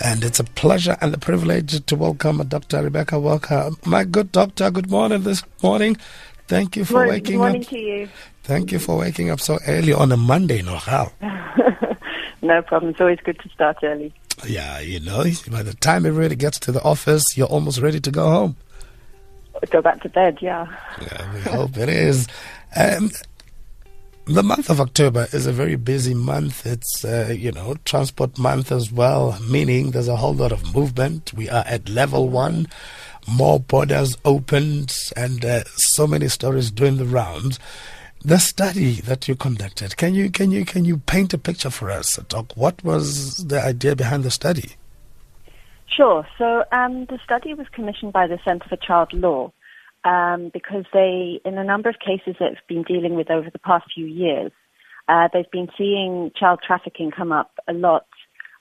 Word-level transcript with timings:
And 0.00 0.24
it's 0.24 0.40
a 0.40 0.44
pleasure 0.44 0.96
and 1.00 1.14
a 1.14 1.18
privilege 1.18 1.84
to 1.86 1.96
welcome 1.96 2.38
Dr. 2.48 2.82
Rebecca 2.82 3.18
Walker. 3.18 3.70
My 3.84 4.04
good 4.04 4.32
doctor, 4.32 4.70
good 4.70 4.90
morning 4.90 5.22
this 5.22 5.42
morning. 5.62 5.96
Thank 6.48 6.76
you 6.76 6.84
for 6.84 6.94
morning, 6.94 7.10
waking 7.12 7.32
good 7.32 7.38
morning 7.38 7.62
up. 7.62 7.68
to 7.68 7.78
you. 7.78 8.08
Thank 8.42 8.72
you 8.72 8.78
for 8.78 8.96
waking 8.98 9.30
up 9.30 9.40
so 9.40 9.58
early 9.66 9.92
on 9.92 10.10
a 10.10 10.16
Monday, 10.16 10.62
no 10.62 10.76
how? 10.76 11.12
no 12.42 12.62
problem. 12.62 12.90
It's 12.90 13.00
always 13.00 13.20
good 13.22 13.38
to 13.40 13.48
start 13.50 13.78
early. 13.82 14.12
Yeah, 14.46 14.80
you 14.80 14.98
know, 15.00 15.24
by 15.50 15.62
the 15.62 15.74
time 15.74 16.04
everybody 16.04 16.34
gets 16.34 16.58
to 16.60 16.72
the 16.72 16.82
office, 16.82 17.36
you're 17.36 17.46
almost 17.46 17.80
ready 17.80 18.00
to 18.00 18.10
go 18.10 18.28
home. 18.28 18.56
Go 19.70 19.80
back 19.80 20.02
to 20.02 20.08
bed, 20.08 20.38
yeah. 20.40 20.66
Yeah, 21.00 21.34
we 21.34 21.40
hope 21.40 21.76
it 21.76 21.88
is. 21.88 22.26
Um, 22.74 23.10
the 24.26 24.42
month 24.42 24.70
of 24.70 24.80
October 24.80 25.26
is 25.32 25.46
a 25.46 25.52
very 25.52 25.76
busy 25.76 26.14
month. 26.14 26.64
It's, 26.64 27.04
uh, 27.04 27.34
you 27.36 27.50
know, 27.50 27.76
transport 27.84 28.38
month 28.38 28.70
as 28.70 28.92
well, 28.92 29.38
meaning 29.48 29.90
there's 29.90 30.08
a 30.08 30.16
whole 30.16 30.34
lot 30.34 30.52
of 30.52 30.74
movement. 30.74 31.32
We 31.34 31.48
are 31.48 31.64
at 31.66 31.88
level 31.88 32.28
one, 32.28 32.68
more 33.26 33.58
borders 33.58 34.16
opened, 34.24 34.96
and 35.16 35.44
uh, 35.44 35.64
so 35.76 36.06
many 36.06 36.28
stories 36.28 36.70
doing 36.70 36.98
the 36.98 37.04
rounds. 37.04 37.58
The 38.24 38.38
study 38.38 39.00
that 39.00 39.26
you 39.26 39.34
conducted, 39.34 39.96
can 39.96 40.14
you 40.14 40.30
can 40.30 40.52
you 40.52 40.64
can 40.64 40.84
you 40.84 40.98
paint 40.98 41.34
a 41.34 41.38
picture 41.38 41.70
for 41.70 41.90
us, 41.90 42.16
Doc? 42.28 42.56
What 42.56 42.82
was 42.84 43.38
the 43.38 43.60
idea 43.60 43.96
behind 43.96 44.22
the 44.22 44.30
study? 44.30 44.76
Sure. 45.88 46.24
So 46.38 46.64
um, 46.70 47.06
the 47.06 47.18
study 47.24 47.52
was 47.54 47.66
commissioned 47.72 48.12
by 48.12 48.28
the 48.28 48.38
Centre 48.44 48.68
for 48.68 48.76
Child 48.76 49.12
Law 49.12 49.52
um, 50.04 50.50
because 50.52 50.84
they, 50.92 51.40
in 51.44 51.58
a 51.58 51.64
number 51.64 51.88
of 51.88 51.96
cases 51.98 52.36
that 52.40 52.54
have 52.54 52.66
been 52.68 52.82
dealing 52.82 53.14
with 53.14 53.30
over 53.30 53.50
the 53.50 53.58
past 53.58 53.86
few 53.94 54.06
years, 54.06 54.52
uh, 55.08 55.28
they've 55.32 55.50
been 55.50 55.68
seeing 55.76 56.30
child 56.38 56.60
trafficking 56.66 57.10
come 57.10 57.32
up 57.32 57.52
a 57.68 57.72
lot, 57.72 58.06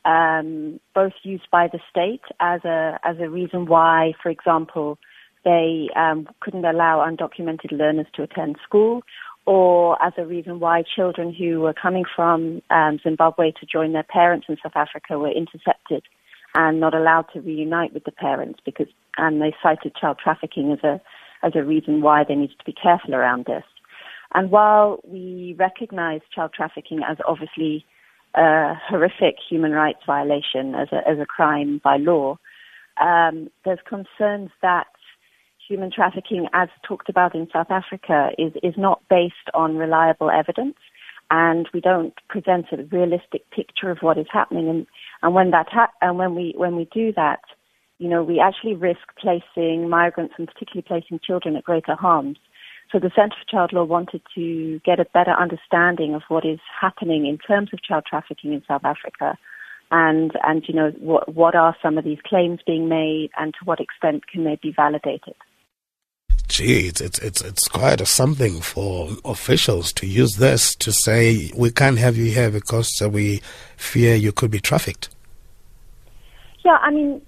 um, 0.06 0.80
both 0.94 1.14
used 1.24 1.48
by 1.52 1.68
the 1.68 1.80
state 1.90 2.22
as 2.40 2.64
a 2.66 3.00
as 3.04 3.18
a 3.20 3.30
reason 3.30 3.66
why, 3.66 4.14
for 4.22 4.30
example, 4.30 4.98
they 5.44 5.90
um, 5.96 6.28
couldn't 6.40 6.66
allow 6.66 7.06
undocumented 7.08 7.72
learners 7.72 8.08
to 8.16 8.24
attend 8.24 8.58
school, 8.64 9.02
or 9.46 10.02
as 10.04 10.14
a 10.18 10.26
reason 10.26 10.60
why 10.60 10.84
children 10.96 11.34
who 11.34 11.60
were 11.60 11.74
coming 11.74 12.06
from 12.16 12.62
um, 12.70 13.00
Zimbabwe 13.04 13.52
to 13.60 13.66
join 13.66 13.94
their 13.94 14.04
parents 14.04 14.48
in 14.50 14.58
South 14.62 14.76
Africa 14.76 15.18
were 15.20 15.32
intercepted 15.32 16.04
and 16.56 16.80
not 16.80 16.94
allowed 16.94 17.26
to 17.34 17.40
reunite 17.40 17.94
with 17.94 18.04
the 18.04 18.12
parents 18.12 18.60
because 18.66 18.88
and 19.18 19.42
they 19.42 19.54
cited 19.62 19.96
child 19.96 20.18
trafficking 20.22 20.72
as 20.72 20.84
a 20.84 21.02
as 21.44 21.54
a 21.56 21.64
reason 21.64 22.02
why 22.02 22.24
they 22.24 22.36
needed 22.36 22.58
to 22.60 22.66
be 22.66 22.74
careful 22.74 23.16
around 23.16 23.46
this. 23.46 23.64
And 24.34 24.50
while 24.52 25.02
we 25.04 25.56
recognize 25.58 26.22
child 26.34 26.52
trafficking 26.56 27.02
as 27.08 27.18
obviously 27.28 27.86
a 28.34 28.74
horrific 28.88 29.36
human 29.50 29.72
rights 29.72 30.00
violation 30.06 30.74
as 30.76 30.88
a 30.92 31.08
as 31.08 31.20
a 31.20 31.26
crime 31.26 31.82
by 31.84 31.98
law, 31.98 32.38
um, 33.02 33.50
there's 33.66 33.80
concerns 33.88 34.52
that 34.62 34.88
human 35.68 35.92
trafficking, 35.92 36.48
as 36.54 36.70
talked 36.88 37.10
about 37.10 37.36
in 37.36 37.48
South 37.52 37.72
Africa, 37.72 38.30
is, 38.38 38.54
is 38.62 38.74
not 38.78 39.02
based 39.10 39.50
on 39.54 39.78
reliable 39.78 40.30
evidence, 40.30 40.76
and 41.30 41.68
we 41.74 41.80
don't 41.80 42.14
present 42.28 42.66
a 42.72 42.84
realistic 42.84 43.50
picture 43.52 43.90
of 43.90 44.00
what 44.02 44.18
is 44.18 44.28
happening. 44.32 44.68
And, 44.70 44.88
and 45.22 45.34
when 45.34 45.52
that 45.52 45.68
ha- 45.70 45.92
and 46.02 46.18
when 46.18 46.36
we 46.36 46.54
when 46.58 46.76
we 46.76 46.88
do 46.94 47.14
that, 47.16 47.42
you 48.02 48.10
know, 48.10 48.24
we 48.24 48.40
actually 48.40 48.74
risk 48.74 49.02
placing 49.20 49.88
migrants 49.88 50.34
and 50.40 50.48
particularly 50.48 50.84
placing 50.88 51.20
children 51.24 51.56
at 51.56 51.64
greater 51.64 51.94
harms. 51.94 52.40
So 52.92 52.98
the 52.98 53.12
Centre 53.16 53.36
for 53.40 53.52
Child 53.52 53.74
Law 53.74 53.84
wanted 53.84 54.24
to 54.34 54.82
get 54.84 55.00
a 55.00 55.06
better 55.14 55.32
understanding 55.32 56.16
of 56.16 56.24
what 56.28 56.44
is 56.44 56.60
happening 56.82 57.28
in 57.28 57.38
terms 57.38 57.70
of 57.72 57.84
child 57.84 58.06
trafficking 58.10 58.54
in 58.54 58.64
South 58.68 58.84
Africa 58.84 59.38
and 59.92 60.32
and 60.44 60.64
you 60.68 60.74
know 60.74 60.90
what 61.00 61.34
what 61.36 61.54
are 61.54 61.76
some 61.82 61.98
of 61.98 62.04
these 62.04 62.18
claims 62.26 62.60
being 62.66 62.90
made 62.90 63.30
and 63.38 63.54
to 63.54 63.60
what 63.66 63.80
extent 63.80 64.26
can 64.28 64.46
they 64.46 64.58
be 64.62 64.74
validated 64.76 65.36
gee, 66.48 66.88
it's, 66.88 67.00
it's, 67.00 67.20
it's, 67.20 67.42
it's 67.42 67.68
quite 67.68 68.02
a 68.02 68.06
something 68.06 68.62
for 68.62 69.10
officials 69.24 69.94
to 69.94 70.06
use 70.06 70.36
this 70.36 70.76
to 70.76 70.92
say, 70.92 71.50
we 71.56 71.72
can't 71.72 71.98
have 71.98 72.18
you 72.18 72.26
here 72.26 72.52
because 72.52 73.02
we 73.10 73.42
fear 73.78 74.16
you 74.16 74.34
could 74.34 74.52
be 74.52 74.60
trafficked. 74.60 75.08
Yeah, 76.66 76.78
I 76.82 76.92
mean, 76.92 77.22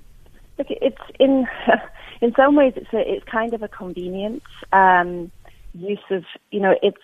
look, 0.57 0.67
it's 0.69 0.97
in, 1.19 1.45
in 2.21 2.33
some 2.35 2.55
ways, 2.55 2.73
it's, 2.75 2.93
a, 2.93 2.99
it's 2.99 3.25
kind 3.29 3.53
of 3.53 3.61
a 3.63 3.67
convenient 3.67 4.43
um, 4.71 5.31
use 5.73 5.99
of, 6.11 6.23
you 6.51 6.59
know, 6.59 6.73
it's, 6.81 6.97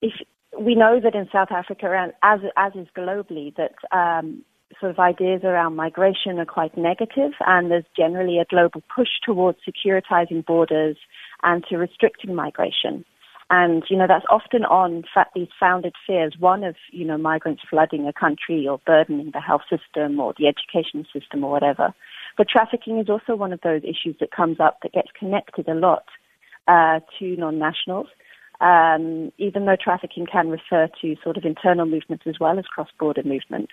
if 0.00 0.12
we 0.58 0.74
know 0.74 1.00
that 1.02 1.14
in 1.14 1.28
South 1.32 1.50
Africa, 1.50 1.86
and 1.92 2.12
as, 2.22 2.40
as 2.56 2.72
is 2.74 2.88
globally, 2.96 3.54
that 3.56 3.74
um, 3.96 4.42
sort 4.80 4.92
of 4.92 4.98
ideas 4.98 5.42
around 5.44 5.76
migration 5.76 6.38
are 6.38 6.46
quite 6.46 6.76
negative, 6.76 7.32
and 7.46 7.70
there's 7.70 7.84
generally 7.96 8.38
a 8.38 8.44
global 8.44 8.82
push 8.94 9.08
towards 9.24 9.58
securitizing 9.68 10.44
borders 10.44 10.96
and 11.42 11.64
to 11.68 11.76
restricting 11.76 12.34
migration. 12.34 13.04
And, 13.50 13.82
you 13.88 13.96
know, 13.96 14.06
that's 14.06 14.26
often 14.30 14.64
on 14.64 15.04
these 15.34 15.48
founded 15.58 15.94
fears, 16.06 16.34
one 16.38 16.64
of, 16.64 16.76
you 16.92 17.06
know, 17.06 17.16
migrants 17.16 17.62
flooding 17.68 18.06
a 18.06 18.12
country 18.12 18.68
or 18.68 18.78
burdening 18.84 19.30
the 19.32 19.40
health 19.40 19.62
system 19.70 20.20
or 20.20 20.34
the 20.38 20.46
education 20.46 21.06
system 21.12 21.44
or 21.44 21.50
whatever. 21.50 21.94
But 22.38 22.48
trafficking 22.48 22.98
is 22.98 23.10
also 23.10 23.34
one 23.34 23.52
of 23.52 23.60
those 23.62 23.82
issues 23.82 24.16
that 24.20 24.30
comes 24.30 24.58
up 24.60 24.78
that 24.82 24.92
gets 24.92 25.08
connected 25.18 25.68
a 25.68 25.74
lot 25.74 26.04
uh, 26.68 27.00
to 27.18 27.36
non-nationals. 27.36 28.06
Um, 28.60 29.32
even 29.38 29.66
though 29.66 29.76
trafficking 29.80 30.26
can 30.26 30.48
refer 30.48 30.88
to 31.00 31.16
sort 31.22 31.36
of 31.36 31.44
internal 31.44 31.86
movement 31.86 32.22
as 32.26 32.36
well 32.40 32.58
as 32.58 32.64
cross-border 32.64 33.22
movement. 33.24 33.68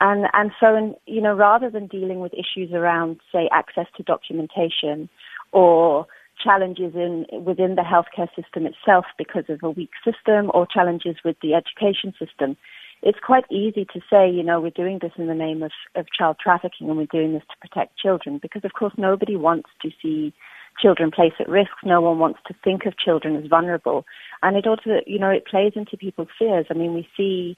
And, 0.00 0.26
and 0.32 0.50
so, 0.58 0.74
in, 0.74 0.94
you 1.06 1.20
know, 1.20 1.34
rather 1.34 1.68
than 1.68 1.86
dealing 1.86 2.20
with 2.20 2.32
issues 2.32 2.72
around, 2.72 3.20
say, 3.32 3.48
access 3.52 3.86
to 3.96 4.02
documentation 4.02 5.08
or 5.52 6.06
challenges 6.42 6.94
in, 6.94 7.26
within 7.44 7.76
the 7.76 7.82
healthcare 7.82 8.28
system 8.34 8.66
itself 8.66 9.06
because 9.18 9.44
of 9.48 9.62
a 9.62 9.70
weak 9.70 9.90
system 10.04 10.50
or 10.54 10.66
challenges 10.66 11.16
with 11.24 11.36
the 11.42 11.54
education 11.54 12.12
system, 12.18 12.56
it's 13.02 13.18
quite 13.24 13.44
easy 13.50 13.84
to 13.92 14.00
say, 14.10 14.28
you 14.28 14.42
know, 14.42 14.60
we're 14.60 14.70
doing 14.70 14.98
this 15.00 15.12
in 15.16 15.26
the 15.26 15.34
name 15.34 15.62
of, 15.62 15.70
of 15.94 16.06
child 16.16 16.36
trafficking 16.42 16.88
and 16.88 16.96
we're 16.96 17.06
doing 17.06 17.32
this 17.32 17.42
to 17.50 17.68
protect 17.68 17.98
children 17.98 18.38
because, 18.40 18.64
of 18.64 18.72
course, 18.72 18.94
nobody 18.96 19.36
wants 19.36 19.68
to 19.82 19.90
see 20.02 20.32
children 20.80 21.10
placed 21.10 21.36
at 21.40 21.48
risk. 21.48 21.70
No 21.84 22.00
one 22.00 22.18
wants 22.18 22.40
to 22.48 22.54
think 22.64 22.86
of 22.86 22.98
children 22.98 23.36
as 23.36 23.48
vulnerable. 23.48 24.04
And 24.42 24.56
it 24.56 24.66
also, 24.66 25.00
you 25.06 25.18
know, 25.18 25.30
it 25.30 25.46
plays 25.46 25.72
into 25.76 25.96
people's 25.96 26.28
fears. 26.38 26.66
I 26.70 26.74
mean, 26.74 26.94
we 26.94 27.08
see 27.16 27.56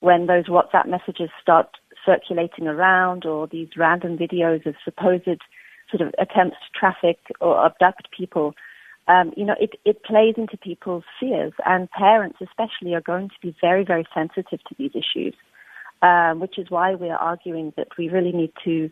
when 0.00 0.26
those 0.26 0.46
WhatsApp 0.46 0.86
messages 0.86 1.30
start 1.40 1.68
circulating 2.04 2.66
around 2.66 3.26
or 3.26 3.46
these 3.46 3.68
random 3.76 4.16
videos 4.16 4.64
of 4.66 4.74
supposed 4.84 5.42
sort 5.90 6.00
of 6.00 6.14
attempts 6.18 6.56
to 6.56 6.78
traffic 6.78 7.18
or 7.40 7.64
abduct 7.64 8.08
people, 8.16 8.54
um, 9.08 9.32
you 9.36 9.44
know, 9.44 9.54
it, 9.58 9.70
it 9.84 10.04
plays 10.04 10.34
into 10.36 10.56
people's 10.56 11.04
fears 11.18 11.52
and 11.64 11.90
parents 11.90 12.38
especially 12.42 12.94
are 12.94 13.00
going 13.00 13.28
to 13.28 13.34
be 13.42 13.56
very, 13.60 13.84
very 13.84 14.06
sensitive 14.14 14.60
to 14.68 14.74
these 14.78 14.92
issues, 14.94 15.34
um, 16.02 16.40
which 16.40 16.58
is 16.58 16.66
why 16.68 16.94
we 16.94 17.08
are 17.08 17.18
arguing 17.18 17.72
that 17.76 17.88
we 17.98 18.08
really 18.08 18.32
need 18.32 18.52
to, 18.64 18.90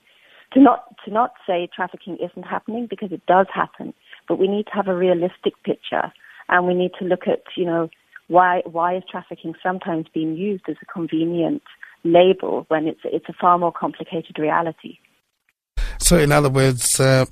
to 0.55 0.61
not, 0.61 0.97
to 1.05 1.13
not 1.13 1.33
say 1.47 1.69
trafficking 1.75 2.17
isn't 2.17 2.45
happening 2.45 2.87
because 2.89 3.13
it 3.13 3.25
does 3.27 3.47
happen, 3.53 3.93
but 4.27 4.39
we 4.39 4.49
need 4.49 4.67
to 4.67 4.73
have 4.73 4.89
a 4.89 4.97
realistic 4.97 5.55
picture 5.65 6.13
and 6.49 6.67
we 6.67 6.75
need 6.75 6.93
to 6.99 7.05
look 7.05 7.27
at, 7.27 7.43
you 7.57 7.67
know, 7.67 7.91
why 8.29 8.63
why 8.65 8.97
is 8.97 9.05
trafficking 9.09 9.55
sometimes 9.63 10.07
being 10.13 10.37
used 10.37 10.65
as 10.69 10.77
a 10.83 10.87
convenient 10.87 11.63
label 12.05 12.65
when 12.69 12.87
it's 12.87 13.01
it's 13.05 13.29
a 13.29 13.33
far 13.41 13.59
more 13.59 13.73
complicated 13.73 14.39
reality? 14.39 14.99
So, 16.07 16.17
in 16.17 16.31
other 16.31 16.49
words, 16.49 17.01
uh, 17.01 17.25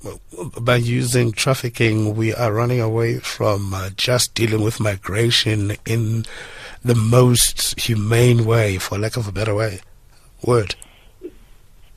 by 0.59 0.75
using 0.75 1.31
trafficking, 1.31 2.13
we 2.13 2.33
are 2.33 2.51
running 2.51 2.81
away 2.81 3.19
from 3.19 3.73
uh, 3.73 3.91
just 3.95 4.35
dealing 4.35 4.65
with 4.65 4.81
migration 4.81 5.77
in 5.85 6.25
the 6.83 6.93
most 6.93 7.79
humane 7.79 8.43
way, 8.43 8.77
for 8.77 8.99
lack 8.99 9.15
of 9.15 9.29
a 9.29 9.31
better 9.31 9.55
way 9.55 9.79
word. 10.45 10.75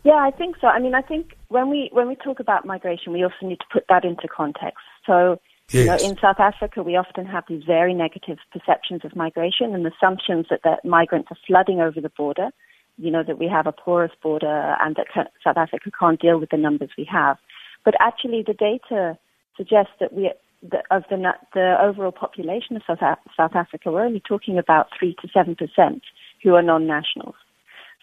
Yeah, 0.04 0.22
I 0.22 0.30
think 0.30 0.54
so. 0.60 0.68
I 0.68 0.78
mean, 0.78 0.94
I 0.94 1.02
think 1.02 1.36
when 1.48 1.68
we 1.68 1.90
when 1.90 2.06
we 2.06 2.14
talk 2.14 2.38
about 2.38 2.64
migration, 2.64 3.12
we 3.12 3.24
also 3.24 3.42
need 3.42 3.58
to 3.58 3.66
put 3.72 3.86
that 3.88 4.04
into 4.04 4.28
context. 4.28 4.86
So, 5.04 5.40
yes. 5.70 5.74
you 5.74 5.84
know, 5.86 6.12
in 6.12 6.16
South 6.20 6.38
Africa, 6.38 6.84
we 6.84 6.94
often 6.94 7.26
have 7.26 7.42
these 7.48 7.64
very 7.64 7.92
negative 7.92 8.38
perceptions 8.52 9.04
of 9.04 9.16
migration 9.16 9.74
and 9.74 9.84
assumptions 9.84 10.46
that, 10.48 10.60
that 10.62 10.84
migrants 10.84 11.26
are 11.32 11.38
flooding 11.44 11.80
over 11.80 12.00
the 12.00 12.10
border 12.10 12.50
you 12.98 13.10
know, 13.10 13.22
that 13.22 13.38
we 13.38 13.48
have 13.48 13.66
a 13.66 13.72
porous 13.72 14.12
border 14.22 14.76
and 14.80 14.96
that 14.96 15.30
South 15.42 15.56
Africa 15.56 15.90
can't 15.98 16.20
deal 16.20 16.38
with 16.38 16.50
the 16.50 16.56
numbers 16.56 16.90
we 16.98 17.08
have. 17.10 17.38
But 17.84 17.94
actually, 18.00 18.44
the 18.46 18.54
data 18.54 19.16
suggests 19.56 19.92
that 20.00 20.12
we, 20.12 20.32
the, 20.62 20.78
of 20.90 21.04
the, 21.08 21.32
the 21.54 21.76
overall 21.80 22.12
population 22.12 22.76
of 22.76 22.82
South, 22.86 23.18
South 23.36 23.54
Africa, 23.54 23.90
we're 23.90 24.04
only 24.04 24.22
talking 24.26 24.58
about 24.58 24.88
3 24.98 25.16
to 25.22 25.28
7% 25.28 26.00
who 26.42 26.54
are 26.54 26.62
non-nationals. 26.62 27.34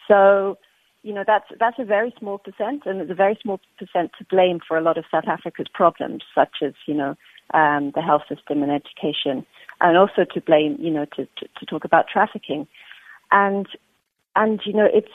So, 0.08 0.58
you 1.04 1.14
know, 1.14 1.24
that's, 1.26 1.46
that's 1.60 1.78
a 1.80 1.86
very 1.86 2.14
small 2.18 2.38
percent, 2.38 2.84
and 2.86 3.02
it's 3.02 3.12
a 3.12 3.16
very 3.16 3.38
small 3.42 3.60
percent 3.78 4.12
to 4.18 4.26
blame 4.30 4.60
for 4.66 4.78
a 4.78 4.82
lot 4.82 4.98
of 4.98 5.06
South 5.12 5.28
Africa's 5.28 5.68
problems, 5.74 6.24
such 6.34 6.58
as, 6.64 6.74
you 6.88 6.94
know, 6.94 7.16
um, 7.54 7.92
the 7.94 8.02
health 8.02 8.24
system 8.28 8.64
and 8.64 8.72
education, 8.72 9.46
and 9.82 9.98
also 9.98 10.26
to 10.34 10.42
blame, 10.42 10.78
you 10.80 10.92
know, 10.92 11.06
to, 11.16 11.26
to, 11.38 11.48
to 11.60 11.66
talk 11.66 11.86
about 11.86 12.06
trafficking. 12.12 12.68
And 13.32 13.68
and 14.36 14.60
you 14.66 14.74
know 14.74 14.88
it's 14.92 15.08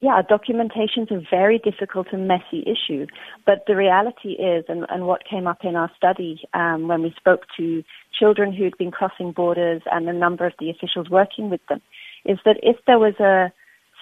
yeah, 0.00 0.20
documentation 0.28 1.04
is 1.04 1.10
a 1.10 1.22
very 1.30 1.58
difficult 1.58 2.08
and 2.12 2.28
messy 2.28 2.62
issue. 2.66 3.06
But 3.46 3.64
the 3.66 3.74
reality 3.74 4.32
is, 4.32 4.64
and, 4.68 4.84
and 4.90 5.06
what 5.06 5.24
came 5.28 5.46
up 5.46 5.64
in 5.64 5.74
our 5.74 5.90
study 5.96 6.42
um, 6.52 6.86
when 6.86 7.02
we 7.02 7.14
spoke 7.16 7.44
to 7.56 7.82
children 8.16 8.52
who'd 8.52 8.76
been 8.76 8.90
crossing 8.90 9.32
borders 9.32 9.82
and 9.90 10.06
a 10.08 10.12
number 10.12 10.46
of 10.46 10.52
the 10.58 10.68
officials 10.68 11.08
working 11.08 11.48
with 11.48 11.62
them, 11.68 11.80
is 12.26 12.38
that 12.44 12.58
if 12.62 12.76
there 12.86 12.98
was 12.98 13.14
a 13.20 13.50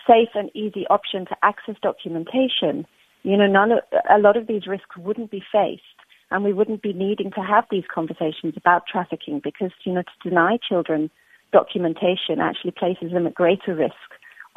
safe 0.07 0.31
and 0.35 0.51
easy 0.55 0.85
option 0.91 1.27
to 1.27 1.37
access 1.43 1.77
documentation, 1.81 2.87
you 3.23 3.37
know, 3.37 3.47
none 3.47 3.71
of, 3.71 3.79
a 4.11 4.19
lot 4.19 4.37
of 4.37 4.49
these 4.49 4.67
risks 4.67 4.97
wouldn't 4.99 5.31
be 5.31 5.43
faced 5.53 5.83
and 6.31 6.43
we 6.43 6.53
wouldn't 6.53 6.83
be 6.83 6.93
needing 6.93 7.31
to 7.31 7.41
have 7.41 7.65
these 7.71 7.85
conversations 7.93 8.55
about 8.57 8.83
trafficking 8.91 9.41
because, 9.43 9.71
you 9.85 9.93
know, 9.93 10.03
to 10.03 10.29
deny 10.29 10.59
children 10.69 11.09
documentation 11.53 12.41
actually 12.41 12.73
places 12.73 13.13
them 13.13 13.29
at 13.29 13.35
greater 13.35 13.75
risk 13.75 13.95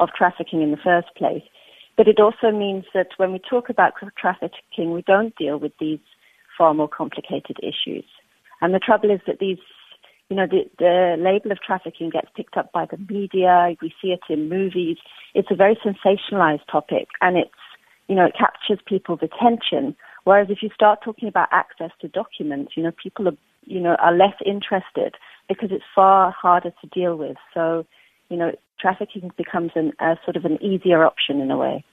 of 0.00 0.10
trafficking 0.16 0.62
in 0.62 0.70
the 0.70 0.76
first 0.76 1.08
place. 1.16 1.42
But 1.96 2.06
it 2.06 2.20
also 2.20 2.56
means 2.56 2.84
that 2.94 3.08
when 3.16 3.32
we 3.32 3.40
talk 3.40 3.68
about 3.68 3.94
trafficking, 4.16 4.92
we 4.92 5.02
don't 5.02 5.34
deal 5.36 5.58
with 5.58 5.72
these 5.80 5.98
far 6.56 6.72
more 6.72 6.88
complicated 6.88 7.58
issues. 7.62 8.04
And 8.60 8.72
the 8.72 8.78
trouble 8.78 9.10
is 9.10 9.20
that 9.26 9.38
these, 9.40 9.58
you 10.28 10.36
know, 10.36 10.46
the, 10.46 10.68
the 10.78 11.16
label 11.18 11.52
of 11.52 11.60
trafficking 11.60 12.10
gets 12.10 12.28
picked 12.36 12.56
up 12.56 12.70
by 12.72 12.86
the 12.86 12.98
media. 13.12 13.74
We 13.82 13.92
see 14.00 14.08
it 14.08 14.20
in 14.28 14.48
movies. 14.48 14.98
It's 15.34 15.50
a 15.50 15.56
very 15.56 15.76
sensationalized 15.76 16.66
topic, 16.70 17.08
and 17.20 17.36
it's, 17.36 17.50
you 18.08 18.14
know, 18.14 18.26
it 18.26 18.34
captures 18.38 18.78
people's 18.86 19.20
attention. 19.22 19.96
Whereas 20.24 20.48
if 20.50 20.58
you 20.62 20.70
start 20.74 21.00
talking 21.04 21.28
about 21.28 21.48
access 21.52 21.90
to 22.00 22.08
documents, 22.08 22.72
you 22.76 22.82
know, 22.82 22.92
people 23.02 23.28
are, 23.28 23.36
you 23.64 23.80
know, 23.80 23.96
are 23.96 24.14
less 24.14 24.34
interested 24.44 25.14
because 25.48 25.70
it's 25.72 25.84
far 25.94 26.30
harder 26.30 26.70
to 26.70 26.86
deal 26.88 27.16
with. 27.16 27.36
So, 27.54 27.86
you 28.28 28.36
know, 28.36 28.52
trafficking 28.80 29.30
becomes 29.36 29.72
an, 29.74 29.92
a 30.00 30.16
sort 30.24 30.36
of 30.36 30.44
an 30.44 30.62
easier 30.62 31.04
option 31.04 31.40
in 31.40 31.50
a 31.50 31.56
way. 31.56 31.84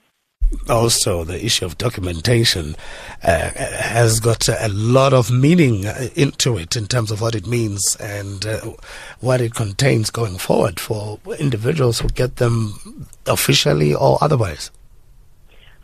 Also, 0.68 1.24
the 1.24 1.44
issue 1.44 1.64
of 1.64 1.76
documentation 1.76 2.76
uh, 3.24 3.50
has 3.50 4.20
got 4.20 4.48
a 4.48 4.68
lot 4.68 5.12
of 5.12 5.30
meaning 5.30 5.86
uh, 5.86 6.08
into 6.14 6.56
it 6.56 6.76
in 6.76 6.86
terms 6.86 7.10
of 7.10 7.20
what 7.20 7.34
it 7.34 7.46
means 7.46 7.96
and 7.96 8.46
uh, 8.46 8.60
what 9.20 9.40
it 9.40 9.54
contains 9.54 10.08
going 10.10 10.38
forward 10.38 10.78
for 10.78 11.18
individuals 11.40 11.98
who 11.98 12.08
get 12.08 12.36
them 12.36 12.74
officially 13.26 13.92
or 13.92 14.18
otherwise. 14.20 14.70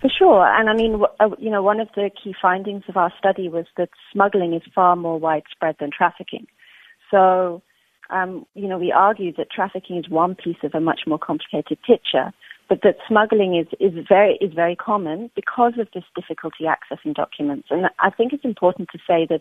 For 0.01 0.09
sure, 0.09 0.47
and 0.47 0.69
I 0.69 0.75
mean, 0.75 1.01
uh, 1.21 1.31
you 1.39 1.51
know, 1.51 1.63
one 1.63 1.79
of 1.81 1.89
the 1.95 2.11
key 2.11 2.35
findings 2.41 2.83
of 2.89 2.97
our 2.97 3.13
study 3.19 3.49
was 3.49 3.67
that 3.77 3.91
smuggling 4.13 4.53
is 4.53 4.63
far 4.75 4.97
more 4.97 5.19
widespread 5.19 5.77
than 5.79 5.91
trafficking. 5.97 6.47
So, 7.11 7.63
um, 8.13 8.47
you 8.55 8.69
know, 8.69 8.79
we 8.79 8.93
argue 8.93 9.33
that 9.37 9.51
trafficking 9.51 9.97
is 9.97 10.09
one 10.09 10.35
piece 10.35 10.63
of 10.63 10.75
a 10.75 10.81
much 10.81 11.01
more 11.07 11.19
complicated 11.19 11.79
picture, 11.83 12.33
but 12.69 12.81
that 12.83 12.97
smuggling 13.09 13.57
is, 13.57 13.67
is 13.81 14.07
very 14.09 14.39
is 14.41 14.53
very 14.55 14.77
common 14.77 15.31
because 15.35 15.75
of 15.79 15.89
this 15.95 16.05
difficulty 16.15 16.65
accessing 16.65 17.15
documents. 17.15 17.69
And 17.71 17.87
I 17.99 18.11
think 18.11 18.33
it's 18.33 18.45
important 18.45 18.89
to 18.93 18.99
say 18.99 19.27
that 19.29 19.41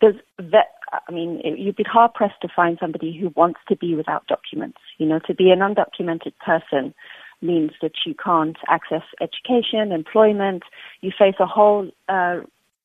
there's 0.00 0.16
that, 0.38 0.68
I 1.08 1.12
mean, 1.12 1.40
you'd 1.44 1.76
be 1.76 1.84
hard 1.84 2.14
pressed 2.14 2.40
to 2.42 2.48
find 2.54 2.76
somebody 2.80 3.16
who 3.18 3.32
wants 3.34 3.60
to 3.68 3.76
be 3.76 3.94
without 3.94 4.26
documents. 4.26 4.78
You 4.98 5.06
know, 5.06 5.20
to 5.26 5.34
be 5.34 5.50
an 5.50 5.60
undocumented 5.60 6.34
person 6.44 6.94
means 7.40 7.72
that 7.82 7.92
you 8.06 8.14
can't 8.14 8.56
access 8.68 9.02
education, 9.20 9.92
employment. 9.92 10.62
You 11.00 11.10
face 11.16 11.36
a 11.40 11.46
whole 11.46 11.90
uh, 12.08 12.40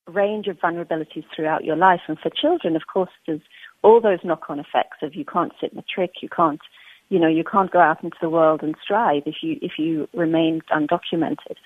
range 0.08 0.48
of 0.48 0.58
vulnerabilities 0.58 1.24
throughout 1.36 1.64
your 1.64 1.76
life. 1.76 2.02
And 2.08 2.18
for 2.20 2.30
children, 2.30 2.76
of 2.76 2.84
course, 2.92 3.12
there's 3.26 3.42
all 3.82 4.02
those 4.02 4.20
knock-on 4.24 4.60
effects 4.60 4.98
of 5.02 5.16
you 5.16 5.26
can't 5.26 5.54
sit 5.60 5.72
in 5.72 5.78
the 5.78 5.84
trick, 5.84 6.12
you 6.22 6.30
can't, 6.30 6.60
you 7.10 7.20
know, 7.20 7.28
you 7.28 7.44
can't 7.44 7.72
go 7.72 7.80
out 7.80 8.04
into 8.04 8.18
the 8.22 8.30
world 8.30 8.62
and 8.62 8.76
strive 8.82 9.24
if 9.26 9.36
you 9.42 9.58
if 9.62 9.74
you 9.78 10.08
remain 10.14 10.62
undocumented. 10.72 11.58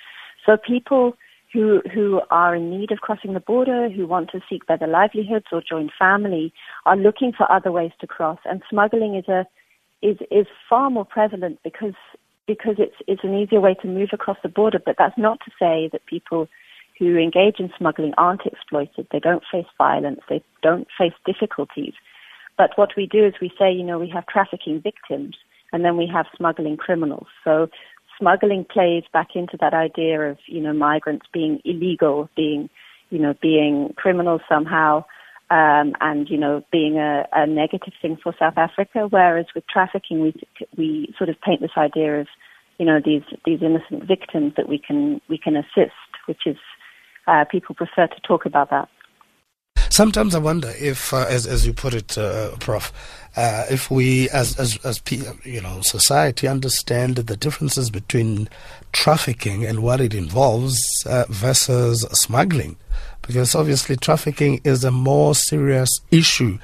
So 0.45 0.57
people 0.57 1.17
who 1.51 1.81
who 1.93 2.21
are 2.31 2.55
in 2.55 2.69
need 2.69 2.91
of 2.91 2.99
crossing 2.99 3.33
the 3.33 3.39
border, 3.39 3.89
who 3.89 4.07
want 4.07 4.31
to 4.31 4.41
seek 4.49 4.65
better 4.65 4.87
livelihoods 4.87 5.45
or 5.51 5.61
join 5.61 5.89
family, 5.97 6.53
are 6.85 6.97
looking 6.97 7.31
for 7.31 7.49
other 7.51 7.71
ways 7.71 7.91
to 8.01 8.07
cross. 8.07 8.39
And 8.45 8.61
smuggling 8.69 9.15
is 9.15 9.27
a 9.27 9.45
is 10.01 10.17
is 10.31 10.47
far 10.69 10.89
more 10.89 11.05
prevalent 11.05 11.59
because 11.63 11.93
because 12.47 12.75
it's 12.77 12.95
it's 13.07 13.23
an 13.23 13.35
easier 13.35 13.61
way 13.61 13.75
to 13.75 13.87
move 13.87 14.09
across 14.11 14.37
the 14.43 14.49
border. 14.49 14.79
But 14.83 14.95
that's 14.97 15.17
not 15.17 15.39
to 15.45 15.51
say 15.59 15.89
that 15.91 16.05
people 16.05 16.47
who 17.11 17.17
engage 17.17 17.59
in 17.59 17.71
smuggling 17.77 18.13
aren't 18.17 18.45
exploited. 18.45 19.07
They 19.11 19.19
don't 19.19 19.43
face 19.51 19.65
violence. 19.77 20.21
They 20.29 20.43
don't 20.61 20.87
face 20.97 21.13
difficulties. 21.25 21.93
But 22.57 22.71
what 22.75 22.91
we 22.95 23.07
do 23.07 23.25
is 23.25 23.33
we 23.41 23.51
say, 23.59 23.71
you 23.71 23.83
know, 23.83 23.99
we 23.99 24.09
have 24.09 24.27
trafficking 24.27 24.81
victims 24.81 25.35
and 25.71 25.83
then 25.83 25.97
we 25.97 26.07
have 26.13 26.27
smuggling 26.37 26.77
criminals. 26.77 27.27
So 27.43 27.67
smuggling 28.19 28.65
plays 28.65 29.03
back 29.11 29.29
into 29.35 29.57
that 29.59 29.73
idea 29.73 30.21
of, 30.21 30.37
you 30.45 30.61
know, 30.61 30.73
migrants 30.73 31.25
being 31.33 31.59
illegal, 31.65 32.29
being, 32.35 32.69
you 33.09 33.19
know, 33.19 33.33
being 33.41 33.93
criminals 33.97 34.41
somehow, 34.47 35.03
um, 35.49 35.93
and, 35.99 36.29
you 36.29 36.37
know, 36.37 36.63
being 36.71 36.97
a, 36.97 37.27
a 37.33 37.47
negative 37.47 37.93
thing 38.01 38.17
for 38.21 38.33
South 38.39 38.57
Africa. 38.57 39.07
Whereas 39.09 39.47
with 39.55 39.65
trafficking, 39.67 40.21
we, 40.21 40.33
we 40.77 41.13
sort 41.17 41.29
of 41.29 41.41
paint 41.41 41.61
this 41.61 41.77
idea 41.77 42.21
of, 42.21 42.27
you 42.77 42.85
know, 42.85 42.99
these, 43.03 43.23
these 43.45 43.59
innocent 43.61 44.07
victims 44.07 44.53
that 44.57 44.69
we 44.69 44.79
can, 44.79 45.21
we 45.27 45.37
can 45.37 45.55
assist, 45.55 45.93
which 46.27 46.41
is 46.45 46.57
uh, 47.27 47.45
people 47.45 47.75
prefer 47.75 48.07
to 48.07 48.19
talk 48.21 48.45
about 48.45 48.69
that. 48.69 48.89
Sometimes 49.89 50.33
I 50.33 50.39
wonder 50.39 50.73
if, 50.79 51.13
uh, 51.13 51.27
as 51.29 51.45
as 51.45 51.67
you 51.67 51.73
put 51.73 51.93
it, 51.93 52.17
uh, 52.17 52.55
Prof, 52.57 52.91
uh, 53.37 53.65
if 53.69 53.91
we, 53.91 54.27
as 54.31 54.59
as 54.59 54.77
as 54.83 54.99
you 55.43 55.61
know, 55.61 55.81
society 55.81 56.47
understand 56.47 57.17
the 57.17 57.37
differences 57.37 57.91
between 57.91 58.49
trafficking 58.91 59.63
and 59.63 59.83
what 59.83 60.01
it 60.01 60.15
involves 60.15 60.81
uh, 61.05 61.25
versus 61.29 62.01
smuggling, 62.11 62.75
because 63.21 63.53
obviously 63.53 63.95
trafficking 63.95 64.61
is 64.63 64.83
a 64.83 64.89
more 64.89 65.35
serious 65.35 65.99
issue 66.09 66.57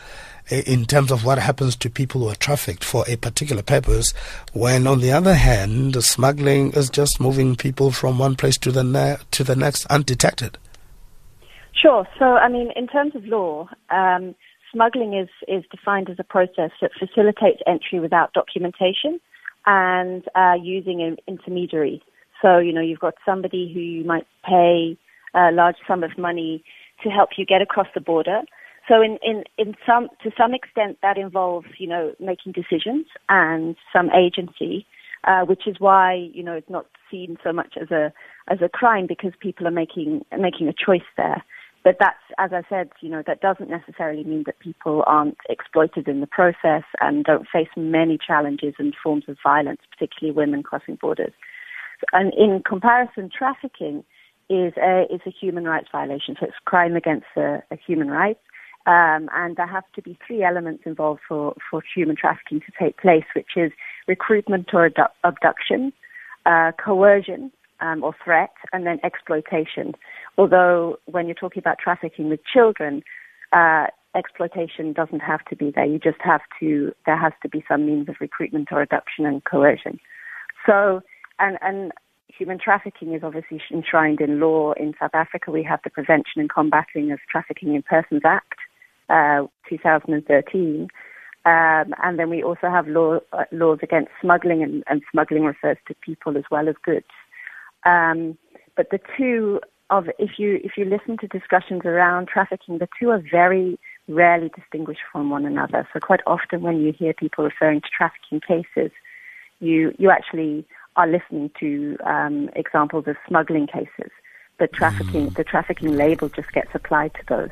in 0.50 0.86
terms 0.86 1.12
of 1.12 1.26
what 1.26 1.38
happens 1.38 1.76
to 1.78 1.90
people 1.90 2.22
who 2.22 2.30
are 2.30 2.36
trafficked 2.36 2.84
for 2.84 3.06
a 3.08 3.16
particular 3.16 3.62
purpose, 3.62 4.14
when 4.54 4.88
on 4.88 5.00
the 5.00 5.12
other 5.12 5.36
hand, 5.36 6.02
smuggling 6.04 6.72
is 6.72 6.90
just 6.90 7.20
moving 7.20 7.56
people 7.56 7.92
from 7.92 8.18
one 8.18 8.36
place 8.36 8.58
to 8.60 8.72
the 8.72 8.84
ne- 8.84 9.18
to 9.32 9.44
the 9.44 9.56
next 9.56 9.86
undetected. 9.88 10.58
Sure. 11.74 12.08
So, 12.18 12.26
I 12.26 12.50
mean, 12.50 12.72
in 12.76 12.88
terms 12.88 13.16
of 13.16 13.26
law, 13.26 13.70
um, 13.90 14.36
smuggling 14.72 15.14
is 15.14 15.30
is 15.48 15.64
defined 15.72 16.10
as 16.10 16.18
a 16.20 16.24
process 16.24 16.72
that 16.82 16.92
facilitates 16.98 17.62
entry 17.68 18.00
without 18.00 18.34
documentation 18.34 19.20
and 19.66 20.24
uh, 20.36 20.56
using 20.62 21.02
an 21.02 21.18
intermediary. 21.28 22.02
So, 22.42 22.58
you 22.58 22.74
know, 22.74 22.82
you've 22.82 23.00
got 23.00 23.16
somebody 23.26 23.72
who 23.74 23.80
you 23.80 24.04
might 24.04 24.26
pay 24.46 24.98
a 25.34 25.52
large 25.52 25.76
sum 25.88 26.04
of 26.04 26.18
money 26.18 26.64
to 27.04 27.10
help 27.10 27.30
you 27.38 27.46
get 27.46 27.62
across 27.62 27.88
the 27.94 28.02
border 28.02 28.42
so 28.90 29.02
in, 29.02 29.18
in, 29.24 29.44
in 29.58 29.76
some, 29.86 30.10
to 30.24 30.32
some 30.36 30.54
extent 30.54 30.98
that 31.02 31.18
involves, 31.18 31.68
you 31.78 31.88
know, 31.88 32.14
making 32.20 32.54
decisions 32.54 33.06
and 33.30 33.76
some 33.94 34.10
agency, 34.10 34.86
uh, 35.26 35.42
which 35.42 35.68
is 35.68 35.76
why, 35.80 36.30
you 36.34 36.44
know, 36.44 36.54
it's 36.54 36.70
not 36.70 36.88
seen 37.10 37.38
so 37.44 37.54
much 37.54 37.76
as 37.80 37.92
a, 37.92 38.12
as 38.50 38.58
a 38.62 38.68
crime 38.70 39.06
because 39.08 39.32
people 39.40 39.68
are 39.68 39.72
making, 39.72 40.26
making 40.38 40.68
a 40.68 40.74
choice 40.74 41.08
there. 41.16 41.44
But 41.84 41.98
that's, 42.00 42.18
as 42.38 42.52
I 42.52 42.64
said, 42.68 42.90
you 43.00 43.10
know, 43.10 43.24
that 43.26 43.42
doesn't 43.42 43.70
necessarily 43.70 44.24
mean 44.24 44.44
that 44.48 44.60
people 44.60 45.04
aren't 45.08 45.38
exploited 45.50 46.08
in 46.08 46.20
the 46.20 46.28
process 46.28 46.84
and 47.00 47.24
don't 47.24 47.48
face 47.52 47.70
many 47.78 48.18
challenges 48.18 48.74
and 48.80 48.94
forms 49.02 49.26
of 49.28 49.38
violence, 49.42 49.80
particularly 49.92 50.36
women 50.36 50.64
crossing 50.64 50.96
borders. 50.96 51.32
And 52.12 52.34
in 52.34 52.64
comparison, 52.68 53.30
trafficking 53.36 54.04
is 54.50 54.74
a, 54.78 55.06
is 55.14 55.22
a 55.26 55.32
human 55.32 55.66
rights 55.66 55.88
violation. 55.92 56.36
So 56.40 56.48
it's 56.48 56.56
crime 56.66 56.96
against 56.96 57.28
a, 57.38 57.64
a 57.72 57.78
human 57.78 58.10
rights. 58.10 58.40
Um, 58.86 59.30
and 59.34 59.56
there 59.56 59.68
have 59.68 59.84
to 59.96 60.02
be 60.02 60.18
three 60.26 60.44
elements 60.44 60.84
involved 60.86 61.22
for, 61.28 61.56
for 61.70 61.84
human 61.96 62.16
trafficking 62.16 62.62
to 62.62 62.72
take 62.80 62.98
place, 62.98 63.26
which 63.36 63.56
is 63.56 63.72
recruitment 64.08 64.70
or 64.74 64.90
abduction, 65.24 65.94
uh, 66.46 66.72
coercion 66.84 67.52
um, 67.82 68.04
or 68.04 68.16
threat, 68.24 68.54
and 68.74 68.86
then 68.88 69.00
exploitation. 69.04 69.94
Although 70.38 70.98
when 71.06 71.28
you're 71.28 71.36
talking 71.36 71.60
about 71.60 71.78
trafficking 71.78 72.30
with 72.30 72.40
children, 72.52 73.04
uh, 73.52 73.88
exploitation 74.16 74.94
doesn't 74.94 75.20
have 75.20 75.46
to 75.46 75.56
be 75.56 75.72
there. 75.76 75.86
You 75.86 76.00
just 76.00 76.22
have 76.22 76.42
to, 76.60 76.94
there 77.06 77.18
has 77.18 77.34
to 77.44 77.50
be 77.50 77.64
some 77.68 77.86
means 77.86 78.10
of 78.10 78.16
recruitment 78.20 78.70
or 78.72 78.82
abduction 78.82 79.26
and 79.26 79.44
coercion. 79.44 80.00
So, 80.66 81.02
and, 81.38 81.58
and 81.62 81.92
human 82.28 82.60
trafficking 82.60 83.14
is 83.14 83.22
obviously 83.24 83.62
enshrined 83.72 84.22
in 84.22 84.40
law. 84.40 84.74
In 84.74 84.94
South 85.00 85.14
Africa, 85.14 85.52
we 85.52 85.64
have 85.64 85.80
the 85.84 85.90
Prevention 85.90 86.38
and 86.38 86.50
Combating 86.50 87.12
of 87.12 87.20
Trafficking 87.30 87.76
in 87.76 87.84
Persons 87.84 88.22
Act, 88.26 88.56
uh, 89.10 89.46
2013. 89.68 90.88
Um, 91.46 91.96
and 92.04 92.20
then 92.20 92.30
we 92.30 92.44
also 92.44 92.70
have 92.70 92.88
law, 92.88 93.20
uh, 93.32 93.46
laws 93.52 93.80
against 93.82 94.12
smuggling, 94.22 94.62
and, 94.62 94.84
and, 94.88 95.02
smuggling 95.12 95.44
refers 95.44 95.78
to 95.88 95.96
people 95.96 96.38
as 96.38 96.44
well 96.52 96.68
as 96.68 96.76
goods. 96.84 97.08
Um, 97.86 98.38
but 98.76 98.90
the 98.92 99.00
two 99.18 99.62
of, 99.90 100.08
if 100.20 100.32
you 100.38 100.60
if 100.64 100.74
you 100.78 100.86
listen 100.86 101.18
to 101.18 101.28
discussions 101.28 101.82
around 101.86 102.28
trafficking, 102.28 102.78
the 102.78 102.90
two 103.00 103.10
are 103.10 103.24
very 103.32 103.80
rarely 104.08 104.52
distinguished 104.56 105.02
from 105.12 105.30
one 105.30 105.46
another. 105.46 105.88
So 105.94 106.00
quite 106.00 106.20
often, 106.28 106.62
when 106.62 106.82
you 106.82 106.92
hear 106.92 107.14
people 107.14 107.46
referring 107.46 107.82
to 107.82 107.88
trafficking 107.96 108.42
cases, 108.42 108.92
you 109.60 109.94
you 109.98 110.12
actually 110.12 110.66
are 110.96 111.08
listening 111.08 111.52
to 111.60 111.98
um, 112.06 112.50
examples 112.56 113.08
of 113.08 113.16
smuggling 113.28 113.68
cases. 113.68 114.12
The 114.60 114.68
trafficking, 114.68 115.30
mm. 115.30 115.36
the 115.36 115.46
trafficking 115.46 115.96
label 115.96 116.28
just 116.28 116.52
gets 116.52 116.70
applied 116.74 117.14
to 117.14 117.22
those. 117.28 117.50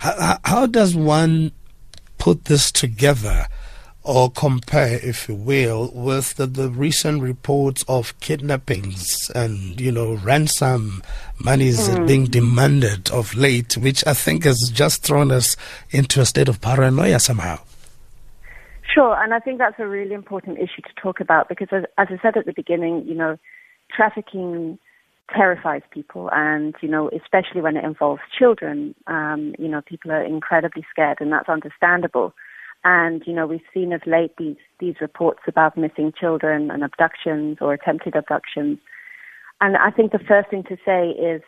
How, 0.00 0.38
how 0.44 0.66
does 0.66 0.94
one 0.94 1.52
put 2.18 2.46
this 2.46 2.70
together? 2.70 3.46
or 4.04 4.30
compare, 4.30 4.98
if 5.02 5.28
you 5.28 5.34
will, 5.34 5.90
with 5.94 6.34
the, 6.34 6.46
the 6.46 6.68
recent 6.68 7.22
reports 7.22 7.84
of 7.86 8.18
kidnappings 8.20 9.30
and, 9.34 9.80
you 9.80 9.92
know, 9.92 10.14
ransom 10.14 11.02
monies 11.38 11.88
mm. 11.88 12.06
being 12.06 12.24
demanded 12.24 13.10
of 13.10 13.34
late, 13.34 13.76
which 13.76 14.04
I 14.06 14.14
think 14.14 14.44
has 14.44 14.70
just 14.72 15.04
thrown 15.04 15.30
us 15.30 15.56
into 15.90 16.20
a 16.20 16.26
state 16.26 16.48
of 16.48 16.60
paranoia 16.60 17.20
somehow. 17.20 17.60
Sure, 18.92 19.14
and 19.22 19.32
I 19.32 19.38
think 19.38 19.58
that's 19.58 19.78
a 19.78 19.86
really 19.86 20.14
important 20.14 20.58
issue 20.58 20.82
to 20.82 21.00
talk 21.00 21.20
about 21.20 21.48
because, 21.48 21.68
as, 21.70 21.84
as 21.96 22.08
I 22.10 22.18
said 22.20 22.36
at 22.36 22.44
the 22.44 22.52
beginning, 22.52 23.06
you 23.06 23.14
know, 23.14 23.38
trafficking 23.94 24.78
terrifies 25.34 25.82
people, 25.90 26.30
and 26.32 26.74
you 26.80 26.88
know, 26.88 27.10
especially 27.10 27.60
when 27.60 27.76
it 27.76 27.84
involves 27.84 28.22
children, 28.38 28.94
um, 29.06 29.54
you 29.58 29.68
know, 29.68 29.80
people 29.82 30.10
are 30.10 30.24
incredibly 30.24 30.84
scared, 30.90 31.18
and 31.20 31.32
that's 31.32 31.48
understandable. 31.48 32.34
And, 32.84 33.22
you 33.26 33.32
know, 33.32 33.46
we've 33.46 33.60
seen 33.72 33.92
of 33.92 34.02
late 34.06 34.32
these, 34.38 34.56
these 34.80 34.96
reports 35.00 35.40
about 35.46 35.76
missing 35.76 36.12
children 36.18 36.70
and 36.70 36.82
abductions 36.82 37.58
or 37.60 37.72
attempted 37.72 38.16
abductions. 38.16 38.78
And 39.60 39.76
I 39.76 39.90
think 39.90 40.10
the 40.10 40.18
first 40.18 40.50
thing 40.50 40.64
to 40.64 40.76
say 40.84 41.10
is 41.10 41.42